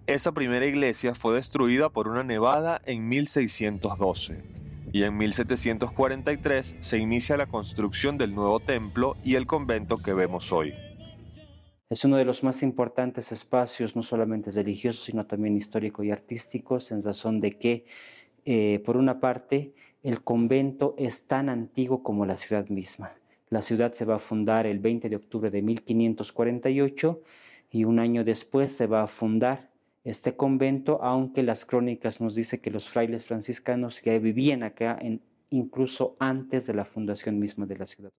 Esa 0.05 0.33
primera 0.33 0.65
iglesia 0.65 1.15
fue 1.15 1.33
destruida 1.35 1.89
por 1.89 2.09
una 2.09 2.23
nevada 2.23 2.81
en 2.85 3.07
1612 3.07 4.64
y 4.95 5.03
en 5.03 5.17
1743 5.17 6.77
se 6.79 6.97
inicia 6.97 7.35
la 7.35 7.47
construcción 7.47 8.17
del 8.17 8.33
nuevo 8.33 8.61
templo 8.61 9.17
y 9.25 9.35
el 9.35 9.45
convento 9.45 9.97
que 9.97 10.13
vemos 10.13 10.53
hoy. 10.53 10.73
Es 11.89 12.05
uno 12.05 12.15
de 12.15 12.23
los 12.23 12.45
más 12.45 12.63
importantes 12.63 13.33
espacios, 13.33 13.97
no 13.97 14.03
solamente 14.03 14.51
religiosos, 14.51 15.03
sino 15.03 15.25
también 15.25 15.57
histórico 15.57 16.01
y 16.01 16.11
artísticos, 16.11 16.93
en 16.93 17.01
razón 17.01 17.41
de 17.41 17.51
que, 17.59 17.85
eh, 18.45 18.81
por 18.85 18.95
una 18.95 19.19
parte, 19.19 19.73
el 20.01 20.23
convento 20.23 20.95
es 20.97 21.27
tan 21.27 21.49
antiguo 21.49 22.01
como 22.01 22.25
la 22.25 22.37
ciudad 22.37 22.69
misma. 22.69 23.15
La 23.49 23.61
ciudad 23.61 23.91
se 23.91 24.05
va 24.05 24.15
a 24.15 24.19
fundar 24.19 24.65
el 24.65 24.79
20 24.79 25.09
de 25.09 25.17
octubre 25.17 25.51
de 25.51 25.61
1548 25.61 27.21
y 27.69 27.83
un 27.83 27.99
año 27.99 28.23
después 28.23 28.71
se 28.71 28.87
va 28.87 29.03
a 29.03 29.07
fundar 29.07 29.74
este 30.05 30.37
convento, 30.37 30.99
aunque 31.03 31.43
las 31.43 31.65
crónicas 31.65 32.21
nos 32.21 32.35
dicen 32.35 32.61
que 32.61 32.69
los 32.69 32.87
frailes 32.87 33.25
franciscanos 33.25 34.01
ya 34.03 34.17
vivían 34.19 34.61
acá 34.61 34.99
incluso 35.49 36.15
antes 36.19 36.67
de 36.67 36.75
la 36.75 36.85
fundación 36.85 37.39
misma 37.39 37.65
de 37.65 37.77
la 37.77 37.87
ciudad. 37.87 38.11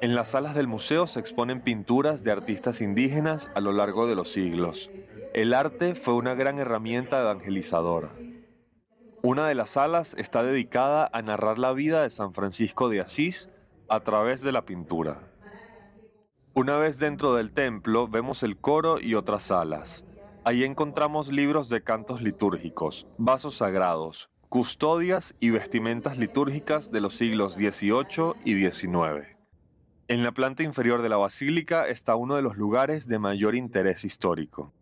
En 0.00 0.14
las 0.14 0.30
salas 0.30 0.56
del 0.56 0.66
museo 0.66 1.06
se 1.06 1.20
exponen 1.20 1.62
pinturas 1.62 2.24
de 2.24 2.32
artistas 2.32 2.80
indígenas 2.80 3.48
a 3.54 3.60
lo 3.60 3.72
largo 3.72 4.08
de 4.08 4.16
los 4.16 4.32
siglos. 4.32 4.90
El 5.32 5.54
arte 5.54 5.94
fue 5.94 6.14
una 6.14 6.34
gran 6.34 6.58
herramienta 6.58 7.20
evangelizadora. 7.20 8.10
Una 9.22 9.46
de 9.46 9.54
las 9.54 9.70
salas 9.70 10.14
está 10.18 10.42
dedicada 10.42 11.08
a 11.12 11.22
narrar 11.22 11.58
la 11.58 11.72
vida 11.72 12.02
de 12.02 12.10
San 12.10 12.34
Francisco 12.34 12.88
de 12.88 13.02
Asís 13.02 13.50
a 13.88 14.00
través 14.00 14.42
de 14.42 14.50
la 14.50 14.64
pintura. 14.64 15.30
Una 16.54 16.76
vez 16.78 16.98
dentro 16.98 17.34
del 17.34 17.52
templo 17.52 18.08
vemos 18.08 18.42
el 18.42 18.56
coro 18.56 18.98
y 18.98 19.14
otras 19.14 19.44
salas. 19.44 20.04
Ahí 20.42 20.64
encontramos 20.64 21.30
libros 21.30 21.68
de 21.68 21.82
cantos 21.82 22.22
litúrgicos, 22.22 23.06
vasos 23.18 23.56
sagrados, 23.56 24.30
custodias 24.48 25.34
y 25.38 25.50
vestimentas 25.50 26.16
litúrgicas 26.16 26.90
de 26.90 27.02
los 27.02 27.14
siglos 27.14 27.56
XVIII 27.56 28.32
y 28.46 28.54
XIX. 28.54 29.36
En 30.08 30.22
la 30.22 30.32
planta 30.32 30.62
inferior 30.62 31.02
de 31.02 31.10
la 31.10 31.18
basílica 31.18 31.86
está 31.86 32.16
uno 32.16 32.36
de 32.36 32.42
los 32.42 32.56
lugares 32.56 33.06
de 33.06 33.18
mayor 33.18 33.54
interés 33.54 34.06
histórico. 34.06 34.72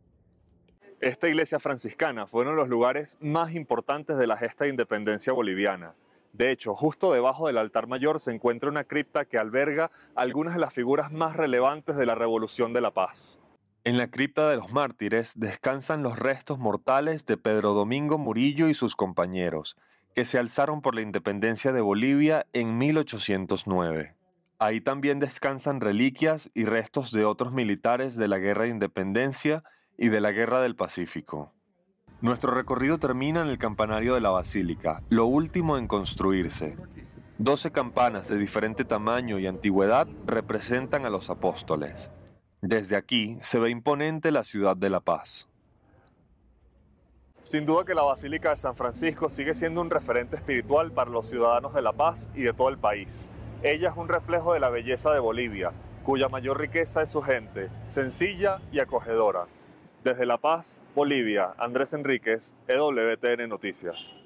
Esta 1.00 1.28
iglesia 1.28 1.58
franciscana 1.58 2.28
fue 2.28 2.42
uno 2.42 2.52
de 2.52 2.56
los 2.58 2.68
lugares 2.68 3.18
más 3.20 3.52
importantes 3.52 4.16
de 4.16 4.28
la 4.28 4.36
gesta 4.36 4.62
de 4.62 4.70
independencia 4.70 5.32
boliviana. 5.32 5.96
De 6.32 6.52
hecho, 6.52 6.76
justo 6.76 7.12
debajo 7.12 7.48
del 7.48 7.58
altar 7.58 7.88
mayor 7.88 8.20
se 8.20 8.30
encuentra 8.30 8.70
una 8.70 8.84
cripta 8.84 9.24
que 9.24 9.38
alberga 9.38 9.90
algunas 10.14 10.54
de 10.54 10.60
las 10.60 10.72
figuras 10.72 11.10
más 11.10 11.34
relevantes 11.34 11.96
de 11.96 12.06
la 12.06 12.14
Revolución 12.14 12.72
de 12.72 12.80
la 12.80 12.92
Paz. 12.92 13.40
En 13.88 13.96
la 13.96 14.10
cripta 14.10 14.50
de 14.50 14.56
los 14.56 14.70
mártires 14.70 15.32
descansan 15.34 16.02
los 16.02 16.18
restos 16.18 16.58
mortales 16.58 17.24
de 17.24 17.38
Pedro 17.38 17.72
Domingo 17.72 18.18
Murillo 18.18 18.68
y 18.68 18.74
sus 18.74 18.94
compañeros, 18.94 19.78
que 20.14 20.26
se 20.26 20.38
alzaron 20.38 20.82
por 20.82 20.94
la 20.94 21.00
independencia 21.00 21.72
de 21.72 21.80
Bolivia 21.80 22.44
en 22.52 22.76
1809. 22.76 24.14
Ahí 24.58 24.82
también 24.82 25.20
descansan 25.20 25.80
reliquias 25.80 26.50
y 26.52 26.66
restos 26.66 27.12
de 27.12 27.24
otros 27.24 27.54
militares 27.54 28.14
de 28.16 28.28
la 28.28 28.36
Guerra 28.36 28.64
de 28.64 28.68
Independencia 28.68 29.64
y 29.96 30.08
de 30.10 30.20
la 30.20 30.32
Guerra 30.32 30.60
del 30.60 30.76
Pacífico. 30.76 31.54
Nuestro 32.20 32.52
recorrido 32.52 32.98
termina 32.98 33.40
en 33.40 33.48
el 33.48 33.56
campanario 33.56 34.12
de 34.12 34.20
la 34.20 34.28
Basílica, 34.28 35.02
lo 35.08 35.24
último 35.24 35.78
en 35.78 35.88
construirse. 35.88 36.76
Doce 37.38 37.72
campanas 37.72 38.28
de 38.28 38.36
diferente 38.36 38.84
tamaño 38.84 39.38
y 39.38 39.46
antigüedad 39.46 40.06
representan 40.26 41.06
a 41.06 41.10
los 41.10 41.30
apóstoles. 41.30 42.10
Desde 42.60 42.96
aquí 42.96 43.38
se 43.40 43.60
ve 43.60 43.70
imponente 43.70 44.32
la 44.32 44.42
ciudad 44.42 44.76
de 44.76 44.90
La 44.90 44.98
Paz. 44.98 45.48
Sin 47.40 47.64
duda 47.64 47.84
que 47.84 47.94
la 47.94 48.02
Basílica 48.02 48.50
de 48.50 48.56
San 48.56 48.74
Francisco 48.74 49.30
sigue 49.30 49.54
siendo 49.54 49.80
un 49.80 49.90
referente 49.90 50.34
espiritual 50.34 50.90
para 50.90 51.10
los 51.10 51.28
ciudadanos 51.28 51.72
de 51.72 51.82
La 51.82 51.92
Paz 51.92 52.28
y 52.34 52.42
de 52.42 52.52
todo 52.52 52.68
el 52.68 52.76
país. 52.76 53.28
Ella 53.62 53.90
es 53.90 53.96
un 53.96 54.08
reflejo 54.08 54.54
de 54.54 54.60
la 54.60 54.70
belleza 54.70 55.12
de 55.12 55.20
Bolivia, 55.20 55.72
cuya 56.02 56.28
mayor 56.28 56.58
riqueza 56.58 57.02
es 57.02 57.10
su 57.10 57.22
gente, 57.22 57.70
sencilla 57.86 58.60
y 58.72 58.80
acogedora. 58.80 59.46
Desde 60.02 60.26
La 60.26 60.38
Paz, 60.38 60.82
Bolivia, 60.96 61.54
Andrés 61.58 61.92
Enríquez, 61.92 62.54
EWTN 62.66 63.48
Noticias. 63.48 64.16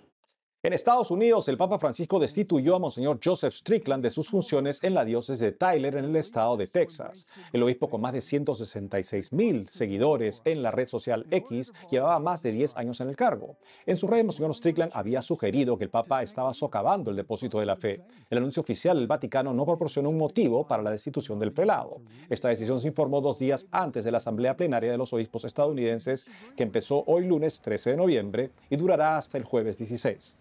En 0.65 0.73
Estados 0.73 1.11
Unidos, 1.11 1.49
el 1.49 1.57
Papa 1.57 1.77
Francisco 1.81 2.21
destituyó 2.21 2.77
a 2.77 2.79
Monseñor 2.79 3.19
Joseph 3.21 3.53
Strickland 3.53 4.01
de 4.01 4.11
sus 4.11 4.29
funciones 4.29 4.79
en 4.85 4.95
la 4.95 5.05
diócesis 5.05 5.41
de 5.41 5.51
Tyler, 5.51 5.97
en 5.97 6.05
el 6.05 6.15
estado 6.15 6.57
de 6.57 6.69
Texas. 6.69 7.27
El 7.53 7.65
obispo, 7.65 7.91
con 7.91 8.01
más 8.01 8.13
de 8.13 8.21
166 8.21 9.33
mil 9.33 9.69
seguidores 9.71 10.41
en 10.45 10.63
la 10.63 10.71
red 10.71 10.87
social 10.87 11.27
X, 11.33 11.73
llevaba 11.91 12.21
más 12.21 12.45
de 12.45 12.53
10 12.53 12.77
años 12.77 13.01
en 13.01 13.09
el 13.09 13.17
cargo. 13.17 13.57
En 13.87 13.97
su 13.97 14.07
red, 14.07 14.25
Monseñor 14.25 14.55
Strickland 14.55 14.93
había 14.95 15.21
sugerido 15.21 15.77
que 15.77 15.83
el 15.83 15.91
Papa 15.91 16.23
estaba 16.23 16.55
socavando 16.55 17.11
el 17.11 17.17
depósito 17.17 17.59
de 17.59 17.67
la 17.67 17.75
fe. 17.75 18.01
El 18.31 18.39
anuncio 18.39 18.61
oficial 18.61 18.97
del 18.97 19.09
Vaticano 19.09 19.53
no 19.53 19.67
proporcionó 19.67 20.11
un 20.11 20.19
motivo 20.19 20.65
para 20.69 20.85
la 20.85 20.93
destitución 20.93 21.41
del 21.41 21.51
prelado. 21.51 22.03
Esta 22.31 22.51
decisión 22.51 22.79
se 22.79 22.87
informó 22.87 23.21
dos 23.21 23.41
días 23.41 23.67
antes 23.73 24.05
de 24.05 24.13
la 24.13 24.19
Asamblea 24.19 24.57
Plenaria 24.57 24.93
de 24.93 24.99
los 24.99 25.13
Obispos 25.13 25.45
estadounidenses, 25.45 26.25
que 26.57 26.63
empezó 26.63 27.03
hoy 27.09 27.27
lunes 27.27 27.61
13 27.63 27.91
de 27.91 27.97
noviembre 27.97 28.51
y 28.71 28.77
durará 28.77 29.17
hasta 29.17 29.37
el 29.39 29.43
jueves 29.43 29.79
16. 29.79 30.39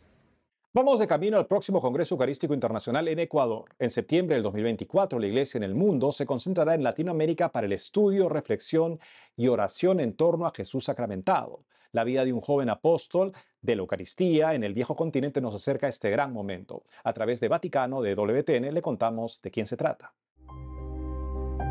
Vamos 0.74 1.00
de 1.00 1.08
camino 1.08 1.36
al 1.36 1.48
próximo 1.48 1.82
Congreso 1.82 2.16
Eucarístico 2.16 2.54
Internacional 2.54 3.10
en 3.10 3.20
Ecuador. 3.20 3.66
En 3.78 3.92
septiembre 3.92 4.36
del 4.36 4.44
2024, 4.44 5.20
la 5.20 5.28
Iglesia 5.28 5.58
en 5.58 5.64
el 5.64 5.76
mundo 5.76 6.14
se 6.14 6.26
concentrará 6.26 6.76
en 6.76 6.82
Latinoamérica 6.82 7.52
para 7.52 7.68
el 7.68 7.74
estudio, 7.74 8.30
reflexión 8.30 8.98
y 9.36 9.50
oración 9.50 10.00
en 10.00 10.14
torno 10.14 10.46
a 10.46 10.54
Jesús 10.56 10.86
sacramentado. 10.86 11.66
La 11.92 12.06
vida 12.06 12.24
de 12.24 12.32
un 12.32 12.40
joven 12.40 12.70
apóstol 12.70 13.34
de 13.62 13.76
la 13.76 13.82
Eucaristía 13.82 14.54
en 14.54 14.64
el 14.64 14.74
viejo 14.74 14.96
continente 14.96 15.42
nos 15.42 15.56
acerca 15.56 15.88
a 15.88 15.90
este 15.90 16.10
gran 16.10 16.32
momento. 16.32 16.86
A 17.04 17.12
través 17.12 17.42
de 17.42 17.50
Vaticano, 17.50 18.02
de 18.02 18.16
WTN, 18.16 18.74
le 18.74 18.82
contamos 18.82 19.42
de 19.42 19.52
quién 19.52 19.66
se 19.66 19.76
trata. 19.76 20.14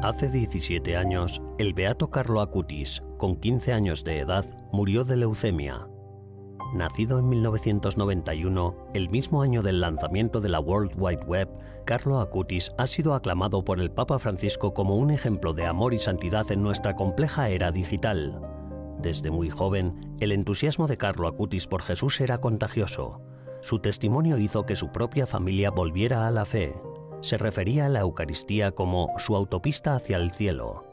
Hace 0.02 0.28
17 0.28 0.98
años, 0.98 1.40
el 1.58 1.72
beato 1.72 2.10
Carlo 2.10 2.42
Acutis, 2.42 3.02
con 3.16 3.36
15 3.36 3.72
años 3.72 4.04
de 4.04 4.18
edad, 4.18 4.44
murió 4.72 5.04
de 5.04 5.16
leucemia. 5.16 5.88
Nacido 6.72 7.18
en 7.18 7.28
1991, 7.28 8.76
el 8.94 9.10
mismo 9.10 9.42
año 9.42 9.60
del 9.60 9.80
lanzamiento 9.80 10.40
de 10.40 10.48
la 10.48 10.60
World 10.60 10.92
Wide 10.96 11.24
Web, 11.24 11.48
Carlo 11.84 12.20
Acutis 12.20 12.70
ha 12.78 12.86
sido 12.86 13.14
aclamado 13.14 13.64
por 13.64 13.80
el 13.80 13.90
Papa 13.90 14.20
Francisco 14.20 14.72
como 14.72 14.94
un 14.94 15.10
ejemplo 15.10 15.52
de 15.52 15.66
amor 15.66 15.94
y 15.94 15.98
santidad 15.98 16.50
en 16.52 16.62
nuestra 16.62 16.94
compleja 16.94 17.48
era 17.48 17.72
digital. 17.72 18.40
Desde 19.02 19.32
muy 19.32 19.50
joven, 19.50 20.14
el 20.20 20.30
entusiasmo 20.30 20.86
de 20.86 20.96
Carlo 20.96 21.26
Acutis 21.26 21.66
por 21.66 21.82
Jesús 21.82 22.20
era 22.20 22.38
contagioso. 22.38 23.20
Su 23.62 23.80
testimonio 23.80 24.38
hizo 24.38 24.64
que 24.64 24.76
su 24.76 24.92
propia 24.92 25.26
familia 25.26 25.70
volviera 25.72 26.28
a 26.28 26.30
la 26.30 26.44
fe. 26.44 26.74
Se 27.20 27.36
refería 27.36 27.86
a 27.86 27.88
la 27.88 28.00
Eucaristía 28.00 28.70
como 28.70 29.12
su 29.18 29.34
autopista 29.34 29.96
hacia 29.96 30.18
el 30.18 30.30
cielo. 30.30 30.84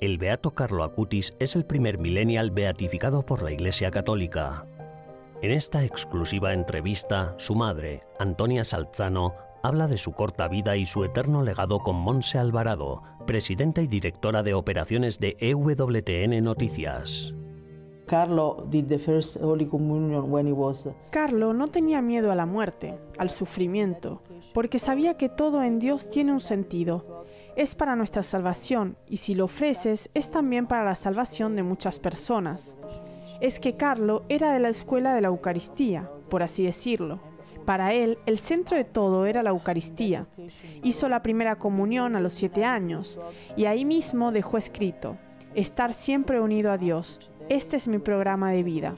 El 0.00 0.18
beato 0.18 0.52
Carlo 0.52 0.82
Acutis 0.82 1.36
es 1.38 1.54
el 1.54 1.64
primer 1.66 1.98
millennial 1.98 2.50
beatificado 2.50 3.26
por 3.26 3.42
la 3.42 3.52
Iglesia 3.52 3.90
Católica. 3.90 4.66
En 5.42 5.50
esta 5.50 5.82
exclusiva 5.82 6.54
entrevista, 6.54 7.34
su 7.36 7.56
madre, 7.56 8.02
Antonia 8.20 8.64
Salzano, 8.64 9.34
habla 9.64 9.88
de 9.88 9.98
su 9.98 10.12
corta 10.12 10.46
vida 10.46 10.76
y 10.76 10.86
su 10.86 11.02
eterno 11.02 11.42
legado 11.42 11.80
con 11.80 11.96
Monse 11.96 12.38
Alvarado, 12.38 13.02
presidenta 13.26 13.82
y 13.82 13.88
directora 13.88 14.44
de 14.44 14.54
operaciones 14.54 15.18
de 15.18 15.36
EWTN 15.40 16.44
Noticias. 16.44 17.34
Carlo 18.06 18.68
did 18.70 18.86
the 18.86 19.00
first 19.00 19.36
Holy 19.42 19.66
Communion 19.66 20.30
when 20.30 20.46
he 20.46 20.52
was 20.52 20.88
Carlo 21.10 21.52
no 21.52 21.66
tenía 21.66 22.00
miedo 22.02 22.30
a 22.30 22.36
la 22.36 22.46
muerte, 22.46 23.00
al 23.18 23.30
sufrimiento, 23.30 24.22
porque 24.54 24.78
sabía 24.78 25.16
que 25.16 25.28
todo 25.28 25.64
en 25.64 25.80
Dios 25.80 26.08
tiene 26.08 26.32
un 26.32 26.40
sentido. 26.40 27.24
Es 27.56 27.74
para 27.74 27.96
nuestra 27.96 28.22
salvación 28.22 28.96
y 29.08 29.16
si 29.16 29.34
lo 29.34 29.46
ofreces 29.46 30.08
es 30.14 30.30
también 30.30 30.68
para 30.68 30.84
la 30.84 30.94
salvación 30.94 31.56
de 31.56 31.64
muchas 31.64 31.98
personas. 31.98 32.76
Es 33.42 33.58
que 33.58 33.74
Carlo 33.74 34.22
era 34.28 34.52
de 34.52 34.60
la 34.60 34.68
escuela 34.68 35.14
de 35.14 35.20
la 35.20 35.26
Eucaristía, 35.26 36.08
por 36.30 36.44
así 36.44 36.64
decirlo. 36.64 37.18
Para 37.64 37.92
él, 37.92 38.18
el 38.24 38.38
centro 38.38 38.76
de 38.76 38.84
todo 38.84 39.26
era 39.26 39.42
la 39.42 39.50
Eucaristía. 39.50 40.28
Hizo 40.84 41.08
la 41.08 41.24
primera 41.24 41.56
comunión 41.56 42.14
a 42.14 42.20
los 42.20 42.34
siete 42.34 42.64
años 42.64 43.18
y 43.56 43.64
ahí 43.64 43.84
mismo 43.84 44.30
dejó 44.30 44.58
escrito, 44.58 45.16
estar 45.56 45.92
siempre 45.92 46.38
unido 46.38 46.70
a 46.70 46.78
Dios. 46.78 47.32
Este 47.48 47.76
es 47.76 47.88
mi 47.88 47.98
programa 47.98 48.52
de 48.52 48.62
vida. 48.62 48.94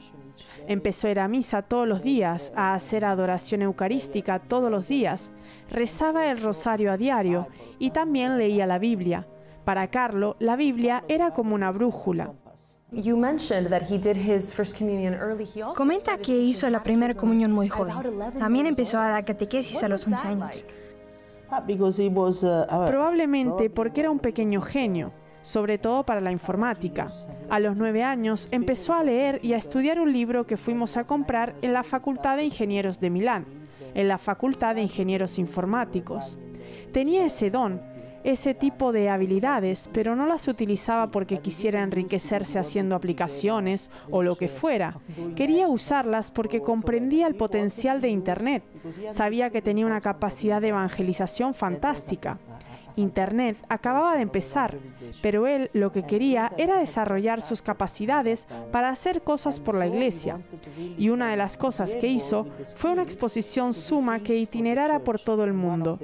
Empezó 0.67 1.07
a 1.07 1.11
ir 1.11 1.19
a 1.21 1.27
misa 1.27 1.63
todos 1.63 1.87
los 1.87 2.03
días, 2.03 2.53
a 2.55 2.75
hacer 2.75 3.03
adoración 3.03 3.63
eucarística 3.63 4.37
todos 4.37 4.69
los 4.69 4.87
días, 4.87 5.31
rezaba 5.71 6.29
el 6.29 6.39
rosario 6.39 6.91
a 6.91 6.97
diario 6.97 7.47
y 7.79 7.89
también 7.89 8.37
leía 8.37 8.67
la 8.67 8.77
Biblia. 8.77 9.25
Para 9.63 9.87
Carlo, 9.87 10.35
la 10.37 10.55
Biblia 10.55 11.03
era 11.07 11.31
como 11.31 11.55
una 11.55 11.71
brújula. 11.71 12.33
Comenta 15.75 16.17
que 16.17 16.31
hizo 16.31 16.69
la 16.69 16.81
primera 16.81 17.13
comunión 17.13 17.51
muy 17.51 17.67
joven. 17.67 17.95
También 18.39 18.67
empezó 18.67 18.99
a 18.99 19.09
dar 19.09 19.25
catequesis 19.25 19.83
a 19.83 19.89
los 19.89 20.07
11 20.07 20.27
años. 20.27 20.65
Probablemente 22.87 23.69
porque 23.69 24.01
era 24.01 24.11
un 24.11 24.19
pequeño 24.19 24.61
genio, 24.61 25.11
sobre 25.41 25.77
todo 25.77 26.03
para 26.03 26.21
la 26.21 26.31
informática. 26.31 27.07
A 27.49 27.59
los 27.59 27.75
nueve 27.75 28.03
años 28.03 28.47
empezó 28.51 28.93
a 28.93 29.03
leer 29.03 29.39
y 29.43 29.53
a 29.53 29.57
estudiar 29.57 29.99
un 29.99 30.11
libro 30.11 30.47
que 30.47 30.57
fuimos 30.57 30.97
a 30.97 31.03
comprar 31.03 31.53
en 31.61 31.73
la 31.73 31.83
Facultad 31.83 32.37
de 32.37 32.45
Ingenieros 32.45 32.99
de 32.99 33.09
Milán, 33.09 33.45
en 33.93 34.07
la 34.07 34.17
Facultad 34.17 34.75
de 34.75 34.81
Ingenieros 34.81 35.37
Informáticos. 35.37 36.37
Tenía 36.91 37.25
ese 37.25 37.51
don, 37.51 37.81
ese 38.25 38.55
tipo 38.55 38.91
de 38.91 39.07
habilidades, 39.09 39.87
pero 39.93 40.15
no 40.15 40.25
las 40.25 40.47
utilizaba 40.47 41.11
porque 41.11 41.37
quisiera 41.37 41.83
enriquecerse 41.83 42.57
haciendo 42.57 42.95
aplicaciones 42.95 43.91
o 44.09 44.23
lo 44.23 44.35
que 44.35 44.47
fuera. 44.47 44.97
Quería 45.35 45.67
usarlas 45.67 46.31
porque 46.31 46.59
comprendía 46.59 47.27
el 47.27 47.35
potencial 47.35 48.01
de 48.01 48.09
Internet. 48.09 48.63
Sabía 49.11 49.51
que 49.51 49.61
tenía 49.61 49.85
una 49.85 50.01
capacidad 50.01 50.59
de 50.59 50.69
evangelización 50.69 51.53
fantástica. 51.53 52.39
Internet 52.95 53.57
acababa 53.69 54.15
de 54.15 54.21
empezar, 54.21 54.77
pero 55.21 55.47
él 55.47 55.69
lo 55.73 55.91
que 55.91 56.03
quería 56.03 56.51
era 56.57 56.79
desarrollar 56.79 57.41
sus 57.41 57.61
capacidades 57.61 58.45
para 58.71 58.89
hacer 58.89 59.21
cosas 59.21 59.59
por 59.59 59.75
la 59.75 59.87
iglesia. 59.87 60.39
Y 60.97 61.09
una 61.09 61.29
de 61.29 61.37
las 61.37 61.57
cosas 61.57 61.95
que 61.95 62.07
hizo 62.07 62.47
fue 62.75 62.91
una 62.91 63.03
exposición 63.03 63.73
suma 63.73 64.19
que 64.19 64.37
itinerara 64.37 64.99
por 64.99 65.19
todo 65.19 65.43
el 65.43 65.53
mundo, 65.53 65.99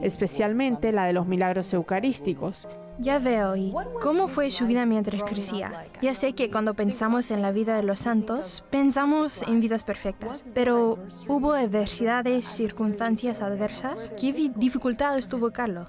especialmente 0.00 0.92
la 0.92 1.04
de 1.04 1.12
los 1.12 1.26
milagros 1.26 1.72
eucarísticos. 1.74 2.68
Ya 3.00 3.18
veo, 3.18 3.56
¿y 3.56 3.72
cómo 4.02 4.28
fue 4.28 4.50
su 4.50 4.66
vida 4.66 4.84
mientras 4.84 5.22
crecía? 5.22 5.86
Ya 6.02 6.12
sé 6.12 6.34
que 6.34 6.50
cuando 6.50 6.74
pensamos 6.74 7.30
en 7.30 7.40
la 7.40 7.50
vida 7.50 7.76
de 7.76 7.82
los 7.82 8.00
santos, 8.00 8.62
pensamos 8.68 9.42
en 9.44 9.58
vidas 9.58 9.84
perfectas, 9.84 10.44
pero 10.52 10.98
¿hubo 11.26 11.52
adversidades, 11.52 12.46
circunstancias 12.46 13.40
adversas? 13.40 14.12
¿Qué 14.20 14.52
dificultades 14.54 15.28
tuvo 15.28 15.50
Carlo? 15.50 15.88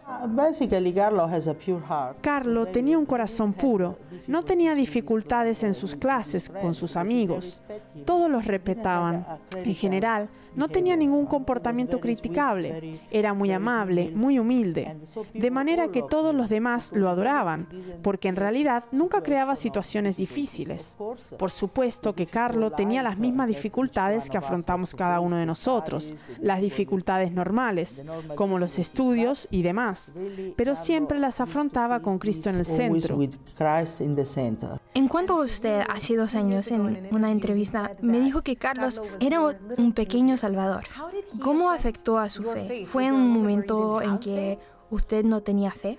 Carlo 2.21 2.65
tenía 2.67 2.97
un 2.97 3.06
corazón 3.06 3.52
puro, 3.52 3.97
no 4.28 4.41
tenía 4.41 4.74
dificultades 4.74 5.65
en 5.65 5.74
sus 5.74 5.95
clases, 5.95 6.50
con 6.50 6.74
sus 6.74 6.95
amigos. 6.95 7.62
Todos 8.06 8.32
los 8.32 8.45
respetaban. 8.45 9.26
En 9.58 9.76
general, 9.76 10.30
no 10.56 10.69
tenía 10.69 10.95
ningún 10.95 11.26
comportamiento 11.26 12.00
criticable. 12.00 13.02
Era 13.12 13.34
muy 13.34 13.52
amable, 13.52 14.12
muy 14.15 14.39
humilde. 14.39 14.95
De 15.34 15.52
manera 15.52 15.89
que 15.89 16.04
todos 16.04 16.34
los 16.34 16.47
demás 16.47 16.91
lo 16.93 17.01
adoraban, 17.10 17.68
porque 18.02 18.28
en 18.28 18.36
realidad 18.36 18.86
nunca 18.92 19.22
creaba 19.22 19.56
situaciones 19.56 20.18
difíciles. 20.18 20.98
Por 21.38 21.52
supuesto 21.52 22.14
que 22.14 22.26
Carlo 22.26 22.72
tenía 22.72 23.04
las 23.04 23.18
mismas 23.18 23.48
dificultades 23.48 24.30
que 24.30 24.38
afrontamos 24.38 24.96
cada 24.96 25.20
uno 25.20 25.38
de 25.38 25.46
nosotros, 25.46 26.16
las 26.40 26.62
dificultades 26.62 27.32
normales, 27.32 28.04
como 28.36 28.60
los 28.60 28.80
estudios 28.80 29.48
y 29.52 29.62
demás, 29.62 30.14
pero 30.56 30.76
siempre 30.76 31.20
las 31.20 31.42
afrontaba 31.42 32.02
con 32.02 32.20
Cristo 32.20 32.50
en 32.50 32.58
el 32.58 32.66
centro. 32.66 33.20
En 34.94 35.08
cuanto 35.08 35.34
a 35.42 35.46
usted 35.46 35.82
hace 35.90 36.16
dos 36.16 36.36
años 36.36 36.70
en 36.72 37.08
una 37.12 37.32
entrevista 37.32 37.92
me 38.02 38.20
dijo 38.20 38.42
que 38.42 38.56
Carlos 38.56 39.02
era 39.20 39.42
un 39.78 39.94
pequeño 39.94 40.38
salvador. 40.38 40.84
¿Cómo 41.42 41.72
afectó 41.72 42.18
a 42.18 42.30
su 42.30 42.44
fe? 42.44 42.86
¿Fue 42.86 43.12
un 43.12 43.30
momento 43.30 44.02
en 44.02 44.20
que 44.20 44.60
usted 44.91 45.25
no 45.25 45.41
tenía 45.41 45.71
fe? 45.71 45.97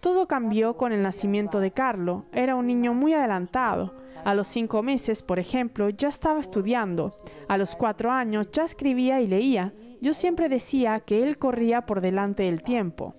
Todo 0.00 0.28
cambió 0.28 0.76
con 0.76 0.92
el 0.92 1.02
nacimiento 1.02 1.58
de 1.58 1.72
Carlo. 1.72 2.26
Era 2.32 2.54
un 2.54 2.66
niño 2.66 2.94
muy 2.94 3.14
adelantado. 3.14 3.94
A 4.24 4.34
los 4.34 4.46
cinco 4.46 4.82
meses, 4.82 5.22
por 5.22 5.38
ejemplo, 5.38 5.88
ya 5.88 6.08
estaba 6.08 6.40
estudiando. 6.40 7.12
A 7.48 7.58
los 7.58 7.74
cuatro 7.74 8.10
años 8.10 8.48
ya 8.52 8.64
escribía 8.64 9.20
y 9.20 9.26
leía. 9.26 9.72
Yo 10.00 10.12
siempre 10.12 10.48
decía 10.48 11.00
que 11.00 11.22
él 11.22 11.38
corría 11.38 11.86
por 11.86 12.00
delante 12.00 12.44
del 12.44 12.62
tiempo. 12.62 13.14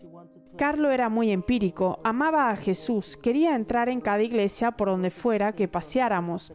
Carlo 0.57 0.89
era 0.89 1.07
muy 1.07 1.31
empírico, 1.31 1.99
amaba 2.03 2.49
a 2.49 2.55
Jesús, 2.55 3.15
quería 3.15 3.55
entrar 3.55 3.89
en 3.89 4.01
cada 4.01 4.23
iglesia 4.23 4.71
por 4.71 4.87
donde 4.87 5.11
fuera 5.11 5.53
que 5.53 5.67
paseáramos. 5.67 6.51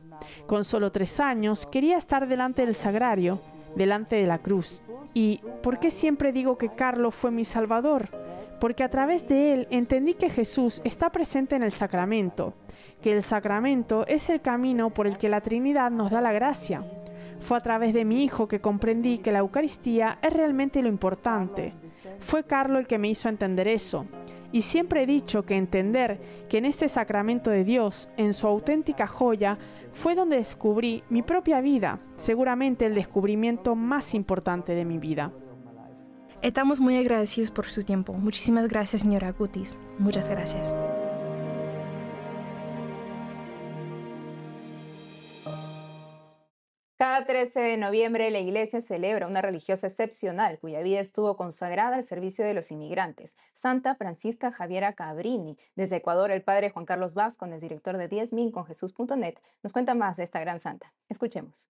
Con 0.48 0.64
solo 0.64 0.90
tres 0.90 1.20
años 1.20 1.66
quería 1.66 1.96
estar 1.98 2.26
delante 2.26 2.66
del 2.66 2.74
sagrario, 2.74 3.40
delante 3.76 4.16
de 4.16 4.26
la 4.26 4.38
cruz. 4.38 4.82
¿Y 5.14 5.40
por 5.62 5.78
qué 5.78 5.90
siempre 5.90 6.32
digo 6.32 6.56
que 6.58 6.70
Carlo 6.70 7.10
fue 7.10 7.30
mi 7.30 7.44
salvador? 7.44 8.08
Porque 8.60 8.84
a 8.84 8.90
través 8.90 9.26
de 9.28 9.52
él 9.52 9.68
entendí 9.70 10.14
que 10.14 10.30
Jesús 10.30 10.80
está 10.84 11.10
presente 11.10 11.56
en 11.56 11.62
el 11.62 11.72
sacramento, 11.72 12.54
que 13.00 13.12
el 13.12 13.22
sacramento 13.22 14.06
es 14.06 14.30
el 14.30 14.40
camino 14.40 14.90
por 14.90 15.06
el 15.06 15.18
que 15.18 15.28
la 15.28 15.40
Trinidad 15.40 15.90
nos 15.90 16.10
da 16.10 16.20
la 16.20 16.32
gracia. 16.32 16.84
Fue 17.40 17.56
a 17.58 17.60
través 17.60 17.92
de 17.92 18.04
mi 18.04 18.22
hijo 18.22 18.46
que 18.46 18.60
comprendí 18.60 19.18
que 19.18 19.32
la 19.32 19.40
Eucaristía 19.40 20.16
es 20.22 20.32
realmente 20.32 20.80
lo 20.80 20.88
importante. 20.88 21.74
Fue 22.20 22.44
Carlo 22.44 22.78
el 22.78 22.86
que 22.86 22.98
me 22.98 23.08
hizo 23.08 23.28
entender 23.28 23.66
eso. 23.66 24.06
Y 24.52 24.60
siempre 24.60 25.02
he 25.02 25.06
dicho 25.06 25.44
que 25.44 25.56
entender 25.56 26.20
que 26.48 26.58
en 26.58 26.66
este 26.66 26.88
sacramento 26.88 27.50
de 27.50 27.64
Dios, 27.64 28.08
en 28.16 28.34
su 28.34 28.46
auténtica 28.46 29.06
joya, 29.06 29.58
fue 29.92 30.14
donde 30.14 30.36
descubrí 30.36 31.02
mi 31.08 31.22
propia 31.22 31.60
vida, 31.60 31.98
seguramente 32.16 32.86
el 32.86 32.94
descubrimiento 32.94 33.74
más 33.74 34.14
importante 34.14 34.74
de 34.74 34.84
mi 34.84 34.98
vida. 34.98 35.32
Estamos 36.42 36.80
muy 36.80 36.96
agradecidos 36.96 37.50
por 37.50 37.66
su 37.66 37.82
tiempo. 37.82 38.12
Muchísimas 38.14 38.68
gracias, 38.68 39.02
señora 39.02 39.32
Gutis. 39.32 39.78
Muchas 39.98 40.28
gracias. 40.28 40.74
Cada 47.12 47.26
13 47.26 47.60
de 47.60 47.76
noviembre 47.76 48.30
la 48.30 48.38
iglesia 48.38 48.80
celebra 48.80 49.26
una 49.26 49.42
religiosa 49.42 49.86
excepcional 49.86 50.58
cuya 50.58 50.80
vida 50.80 50.98
estuvo 50.98 51.36
consagrada 51.36 51.96
al 51.96 52.02
servicio 52.02 52.42
de 52.42 52.54
los 52.54 52.70
inmigrantes, 52.70 53.36
Santa 53.52 53.94
Francisca 53.96 54.50
Javiera 54.50 54.94
Cabrini. 54.94 55.58
Desde 55.76 55.96
Ecuador, 55.96 56.30
el 56.30 56.40
padre 56.40 56.70
Juan 56.70 56.86
Carlos 56.86 57.14
Vázquez, 57.14 57.60
director 57.60 57.98
de 57.98 58.08
10.000 58.08 58.50
con 58.50 58.64
Jesús.net, 58.64 59.34
nos 59.62 59.74
cuenta 59.74 59.94
más 59.94 60.16
de 60.16 60.22
esta 60.22 60.40
gran 60.40 60.58
santa. 60.58 60.94
Escuchemos. 61.10 61.68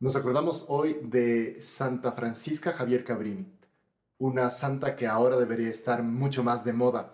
Nos 0.00 0.16
acordamos 0.16 0.64
hoy 0.66 0.98
de 1.04 1.60
Santa 1.60 2.10
Francisca 2.10 2.72
Javier 2.72 3.04
Cabrini 3.04 3.61
una 4.22 4.50
santa 4.50 4.94
que 4.94 5.08
ahora 5.08 5.36
debería 5.36 5.68
estar 5.68 6.04
mucho 6.04 6.44
más 6.44 6.64
de 6.64 6.72
moda, 6.72 7.10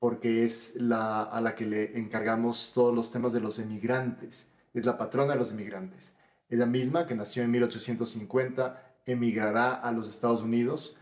porque 0.00 0.42
es 0.42 0.74
la 0.74 1.22
a 1.22 1.40
la 1.40 1.54
que 1.54 1.64
le 1.64 1.96
encargamos 1.96 2.72
todos 2.74 2.92
los 2.92 3.12
temas 3.12 3.32
de 3.32 3.38
los 3.40 3.60
emigrantes. 3.60 4.52
Es 4.74 4.84
la 4.84 4.98
patrona 4.98 5.34
de 5.34 5.38
los 5.38 5.52
emigrantes. 5.52 6.16
Ella 6.48 6.66
misma, 6.66 7.06
que 7.06 7.14
nació 7.14 7.44
en 7.44 7.52
1850, 7.52 8.96
emigrará 9.06 9.74
a 9.74 9.92
los 9.92 10.08
Estados 10.08 10.42
Unidos, 10.42 10.98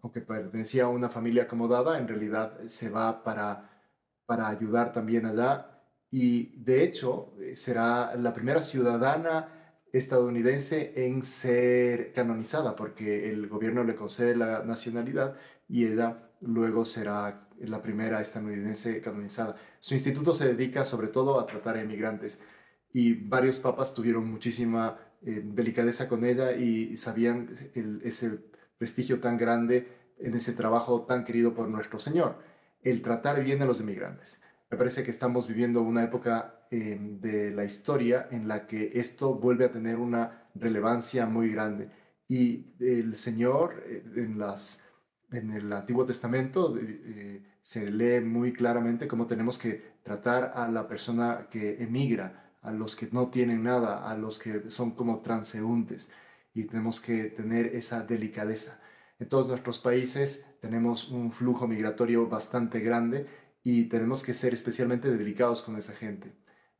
aunque 0.00 0.22
pertenecía 0.22 0.84
a 0.84 0.88
una 0.88 1.10
familia 1.10 1.42
acomodada, 1.42 1.98
en 1.98 2.08
realidad 2.08 2.58
se 2.66 2.88
va 2.88 3.22
para, 3.22 3.68
para 4.24 4.48
ayudar 4.48 4.94
también 4.94 5.26
allá. 5.26 5.78
Y 6.10 6.56
de 6.56 6.84
hecho, 6.84 7.34
será 7.54 8.16
la 8.16 8.32
primera 8.32 8.62
ciudadana 8.62 9.55
estadounidense 9.92 10.92
en 11.06 11.22
ser 11.22 12.12
canonizada, 12.12 12.76
porque 12.76 13.30
el 13.30 13.48
gobierno 13.48 13.84
le 13.84 13.94
concede 13.94 14.36
la 14.36 14.62
nacionalidad 14.64 15.36
y 15.68 15.86
ella 15.86 16.30
luego 16.40 16.84
será 16.84 17.48
la 17.60 17.82
primera 17.82 18.20
estadounidense 18.20 19.00
canonizada. 19.00 19.56
Su 19.80 19.94
instituto 19.94 20.34
se 20.34 20.54
dedica 20.54 20.84
sobre 20.84 21.08
todo 21.08 21.40
a 21.40 21.46
tratar 21.46 21.76
a 21.76 21.80
emigrantes 21.80 22.42
y 22.92 23.14
varios 23.14 23.58
papas 23.58 23.94
tuvieron 23.94 24.30
muchísima 24.30 24.98
eh, 25.24 25.42
delicadeza 25.44 26.08
con 26.08 26.24
ella 26.24 26.52
y, 26.52 26.96
sabían 26.96 27.48
ese 28.02 28.38
prestigio 28.78 29.20
tan 29.20 29.36
grande 29.36 29.88
en 30.18 30.34
ese 30.34 30.52
trabajo 30.52 31.02
tan 31.02 31.24
querido 31.24 31.54
por 31.54 31.68
nuestro 31.68 31.98
Señor, 31.98 32.38
el 32.82 33.02
tratar 33.02 33.42
bien 33.42 33.62
a 33.62 33.66
los 33.66 33.80
emigrantes. 33.80 34.42
Me 34.70 34.76
parece 34.76 35.04
que 35.04 35.12
estamos 35.12 35.46
viviendo 35.46 35.82
una 35.82 36.02
época 36.02 36.66
eh, 36.70 36.98
de 37.00 37.52
la 37.52 37.64
historia 37.64 38.26
en 38.32 38.48
la 38.48 38.66
que 38.66 38.90
esto 38.94 39.34
vuelve 39.34 39.64
a 39.64 39.70
tener 39.70 39.96
una 39.96 40.48
relevancia 40.56 41.26
muy 41.26 41.50
grande. 41.50 41.88
Y 42.26 42.74
el 42.80 43.14
Señor 43.14 43.84
eh, 43.86 44.02
en, 44.16 44.38
las, 44.38 44.90
en 45.30 45.52
el 45.52 45.72
Antiguo 45.72 46.04
Testamento 46.04 46.76
eh, 46.78 47.44
se 47.62 47.88
lee 47.92 48.20
muy 48.20 48.52
claramente 48.52 49.06
cómo 49.06 49.28
tenemos 49.28 49.56
que 49.56 49.98
tratar 50.02 50.50
a 50.54 50.68
la 50.68 50.88
persona 50.88 51.46
que 51.48 51.80
emigra, 51.80 52.56
a 52.62 52.72
los 52.72 52.96
que 52.96 53.08
no 53.12 53.28
tienen 53.28 53.62
nada, 53.62 54.10
a 54.10 54.16
los 54.16 54.40
que 54.40 54.68
son 54.70 54.96
como 54.96 55.20
transeúntes. 55.20 56.10
Y 56.54 56.64
tenemos 56.64 57.00
que 57.00 57.26
tener 57.26 57.66
esa 57.66 58.02
delicadeza. 58.02 58.80
En 59.20 59.28
todos 59.28 59.46
nuestros 59.46 59.78
países 59.78 60.58
tenemos 60.60 61.10
un 61.10 61.30
flujo 61.30 61.68
migratorio 61.68 62.28
bastante 62.28 62.80
grande 62.80 63.26
y 63.68 63.86
tenemos 63.86 64.22
que 64.22 64.32
ser 64.32 64.54
especialmente 64.54 65.10
delicados 65.10 65.60
con 65.64 65.76
esa 65.76 65.92
gente. 65.92 66.32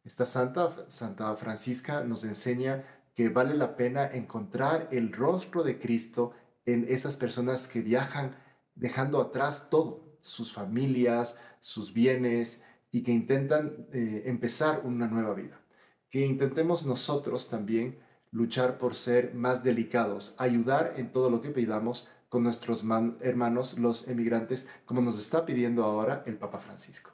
Esta 0.05 0.25
santa, 0.25 0.89
Santa 0.89 1.35
Francisca, 1.35 2.05
nos 2.05 2.23
enseña 2.23 2.85
que 3.17 3.29
vale 3.29 3.57
la 3.57 3.75
pena 3.75 4.07
encontrar 4.07 4.89
el 4.93 5.13
rostro 5.13 5.65
de 5.65 5.81
Cristo 5.81 6.33
en 6.65 6.87
esas 6.89 7.17
personas 7.17 7.67
que 7.67 7.81
viajan 7.81 8.37
dejando 8.77 9.21
atrás 9.21 9.69
todo, 9.69 10.17
sus 10.21 10.53
familias, 10.53 11.41
sus 11.59 11.93
bienes, 11.93 12.63
y 12.93 13.03
que 13.03 13.11
intentan 13.11 13.89
eh, 13.93 14.23
empezar 14.27 14.83
una 14.85 15.09
nueva 15.09 15.35
vida. 15.35 15.61
Que 16.09 16.25
intentemos 16.25 16.87
nosotros 16.87 17.51
también 17.51 17.99
luchar 18.31 18.79
por 18.79 18.95
ser 18.95 19.35
más 19.35 19.65
delicados, 19.65 20.37
ayudar 20.39 20.95
en 20.97 21.11
todo 21.11 21.31
lo 21.31 21.41
que 21.41 21.51
pidamos 21.51 22.13
con 22.29 22.43
nuestros 22.43 22.85
hermanos 23.21 23.79
los 23.79 24.09
emigrantes, 24.09 24.69
como 24.85 25.01
nos 25.01 25.19
está 25.19 25.45
pidiendo 25.45 25.85
ahora 25.85 26.23
el 26.27 26.37
Papa 26.37 26.59
Francisco. 26.59 27.13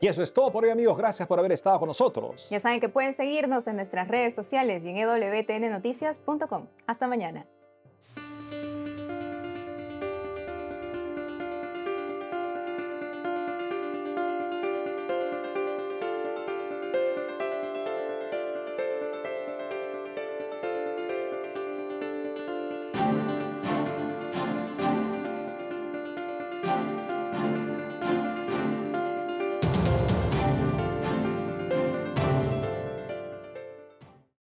Y 0.00 0.06
eso 0.06 0.22
es 0.22 0.32
todo 0.32 0.52
por 0.52 0.64
hoy 0.64 0.70
amigos, 0.70 0.96
gracias 0.96 1.26
por 1.26 1.40
haber 1.40 1.50
estado 1.50 1.80
con 1.80 1.88
nosotros. 1.88 2.48
Ya 2.50 2.60
saben 2.60 2.78
que 2.78 2.88
pueden 2.88 3.12
seguirnos 3.12 3.66
en 3.66 3.76
nuestras 3.76 4.06
redes 4.06 4.32
sociales 4.32 4.84
y 4.84 4.90
en 4.90 4.96
ewtnnoticias.com. 4.96 6.68
Hasta 6.86 7.08
mañana. 7.08 7.46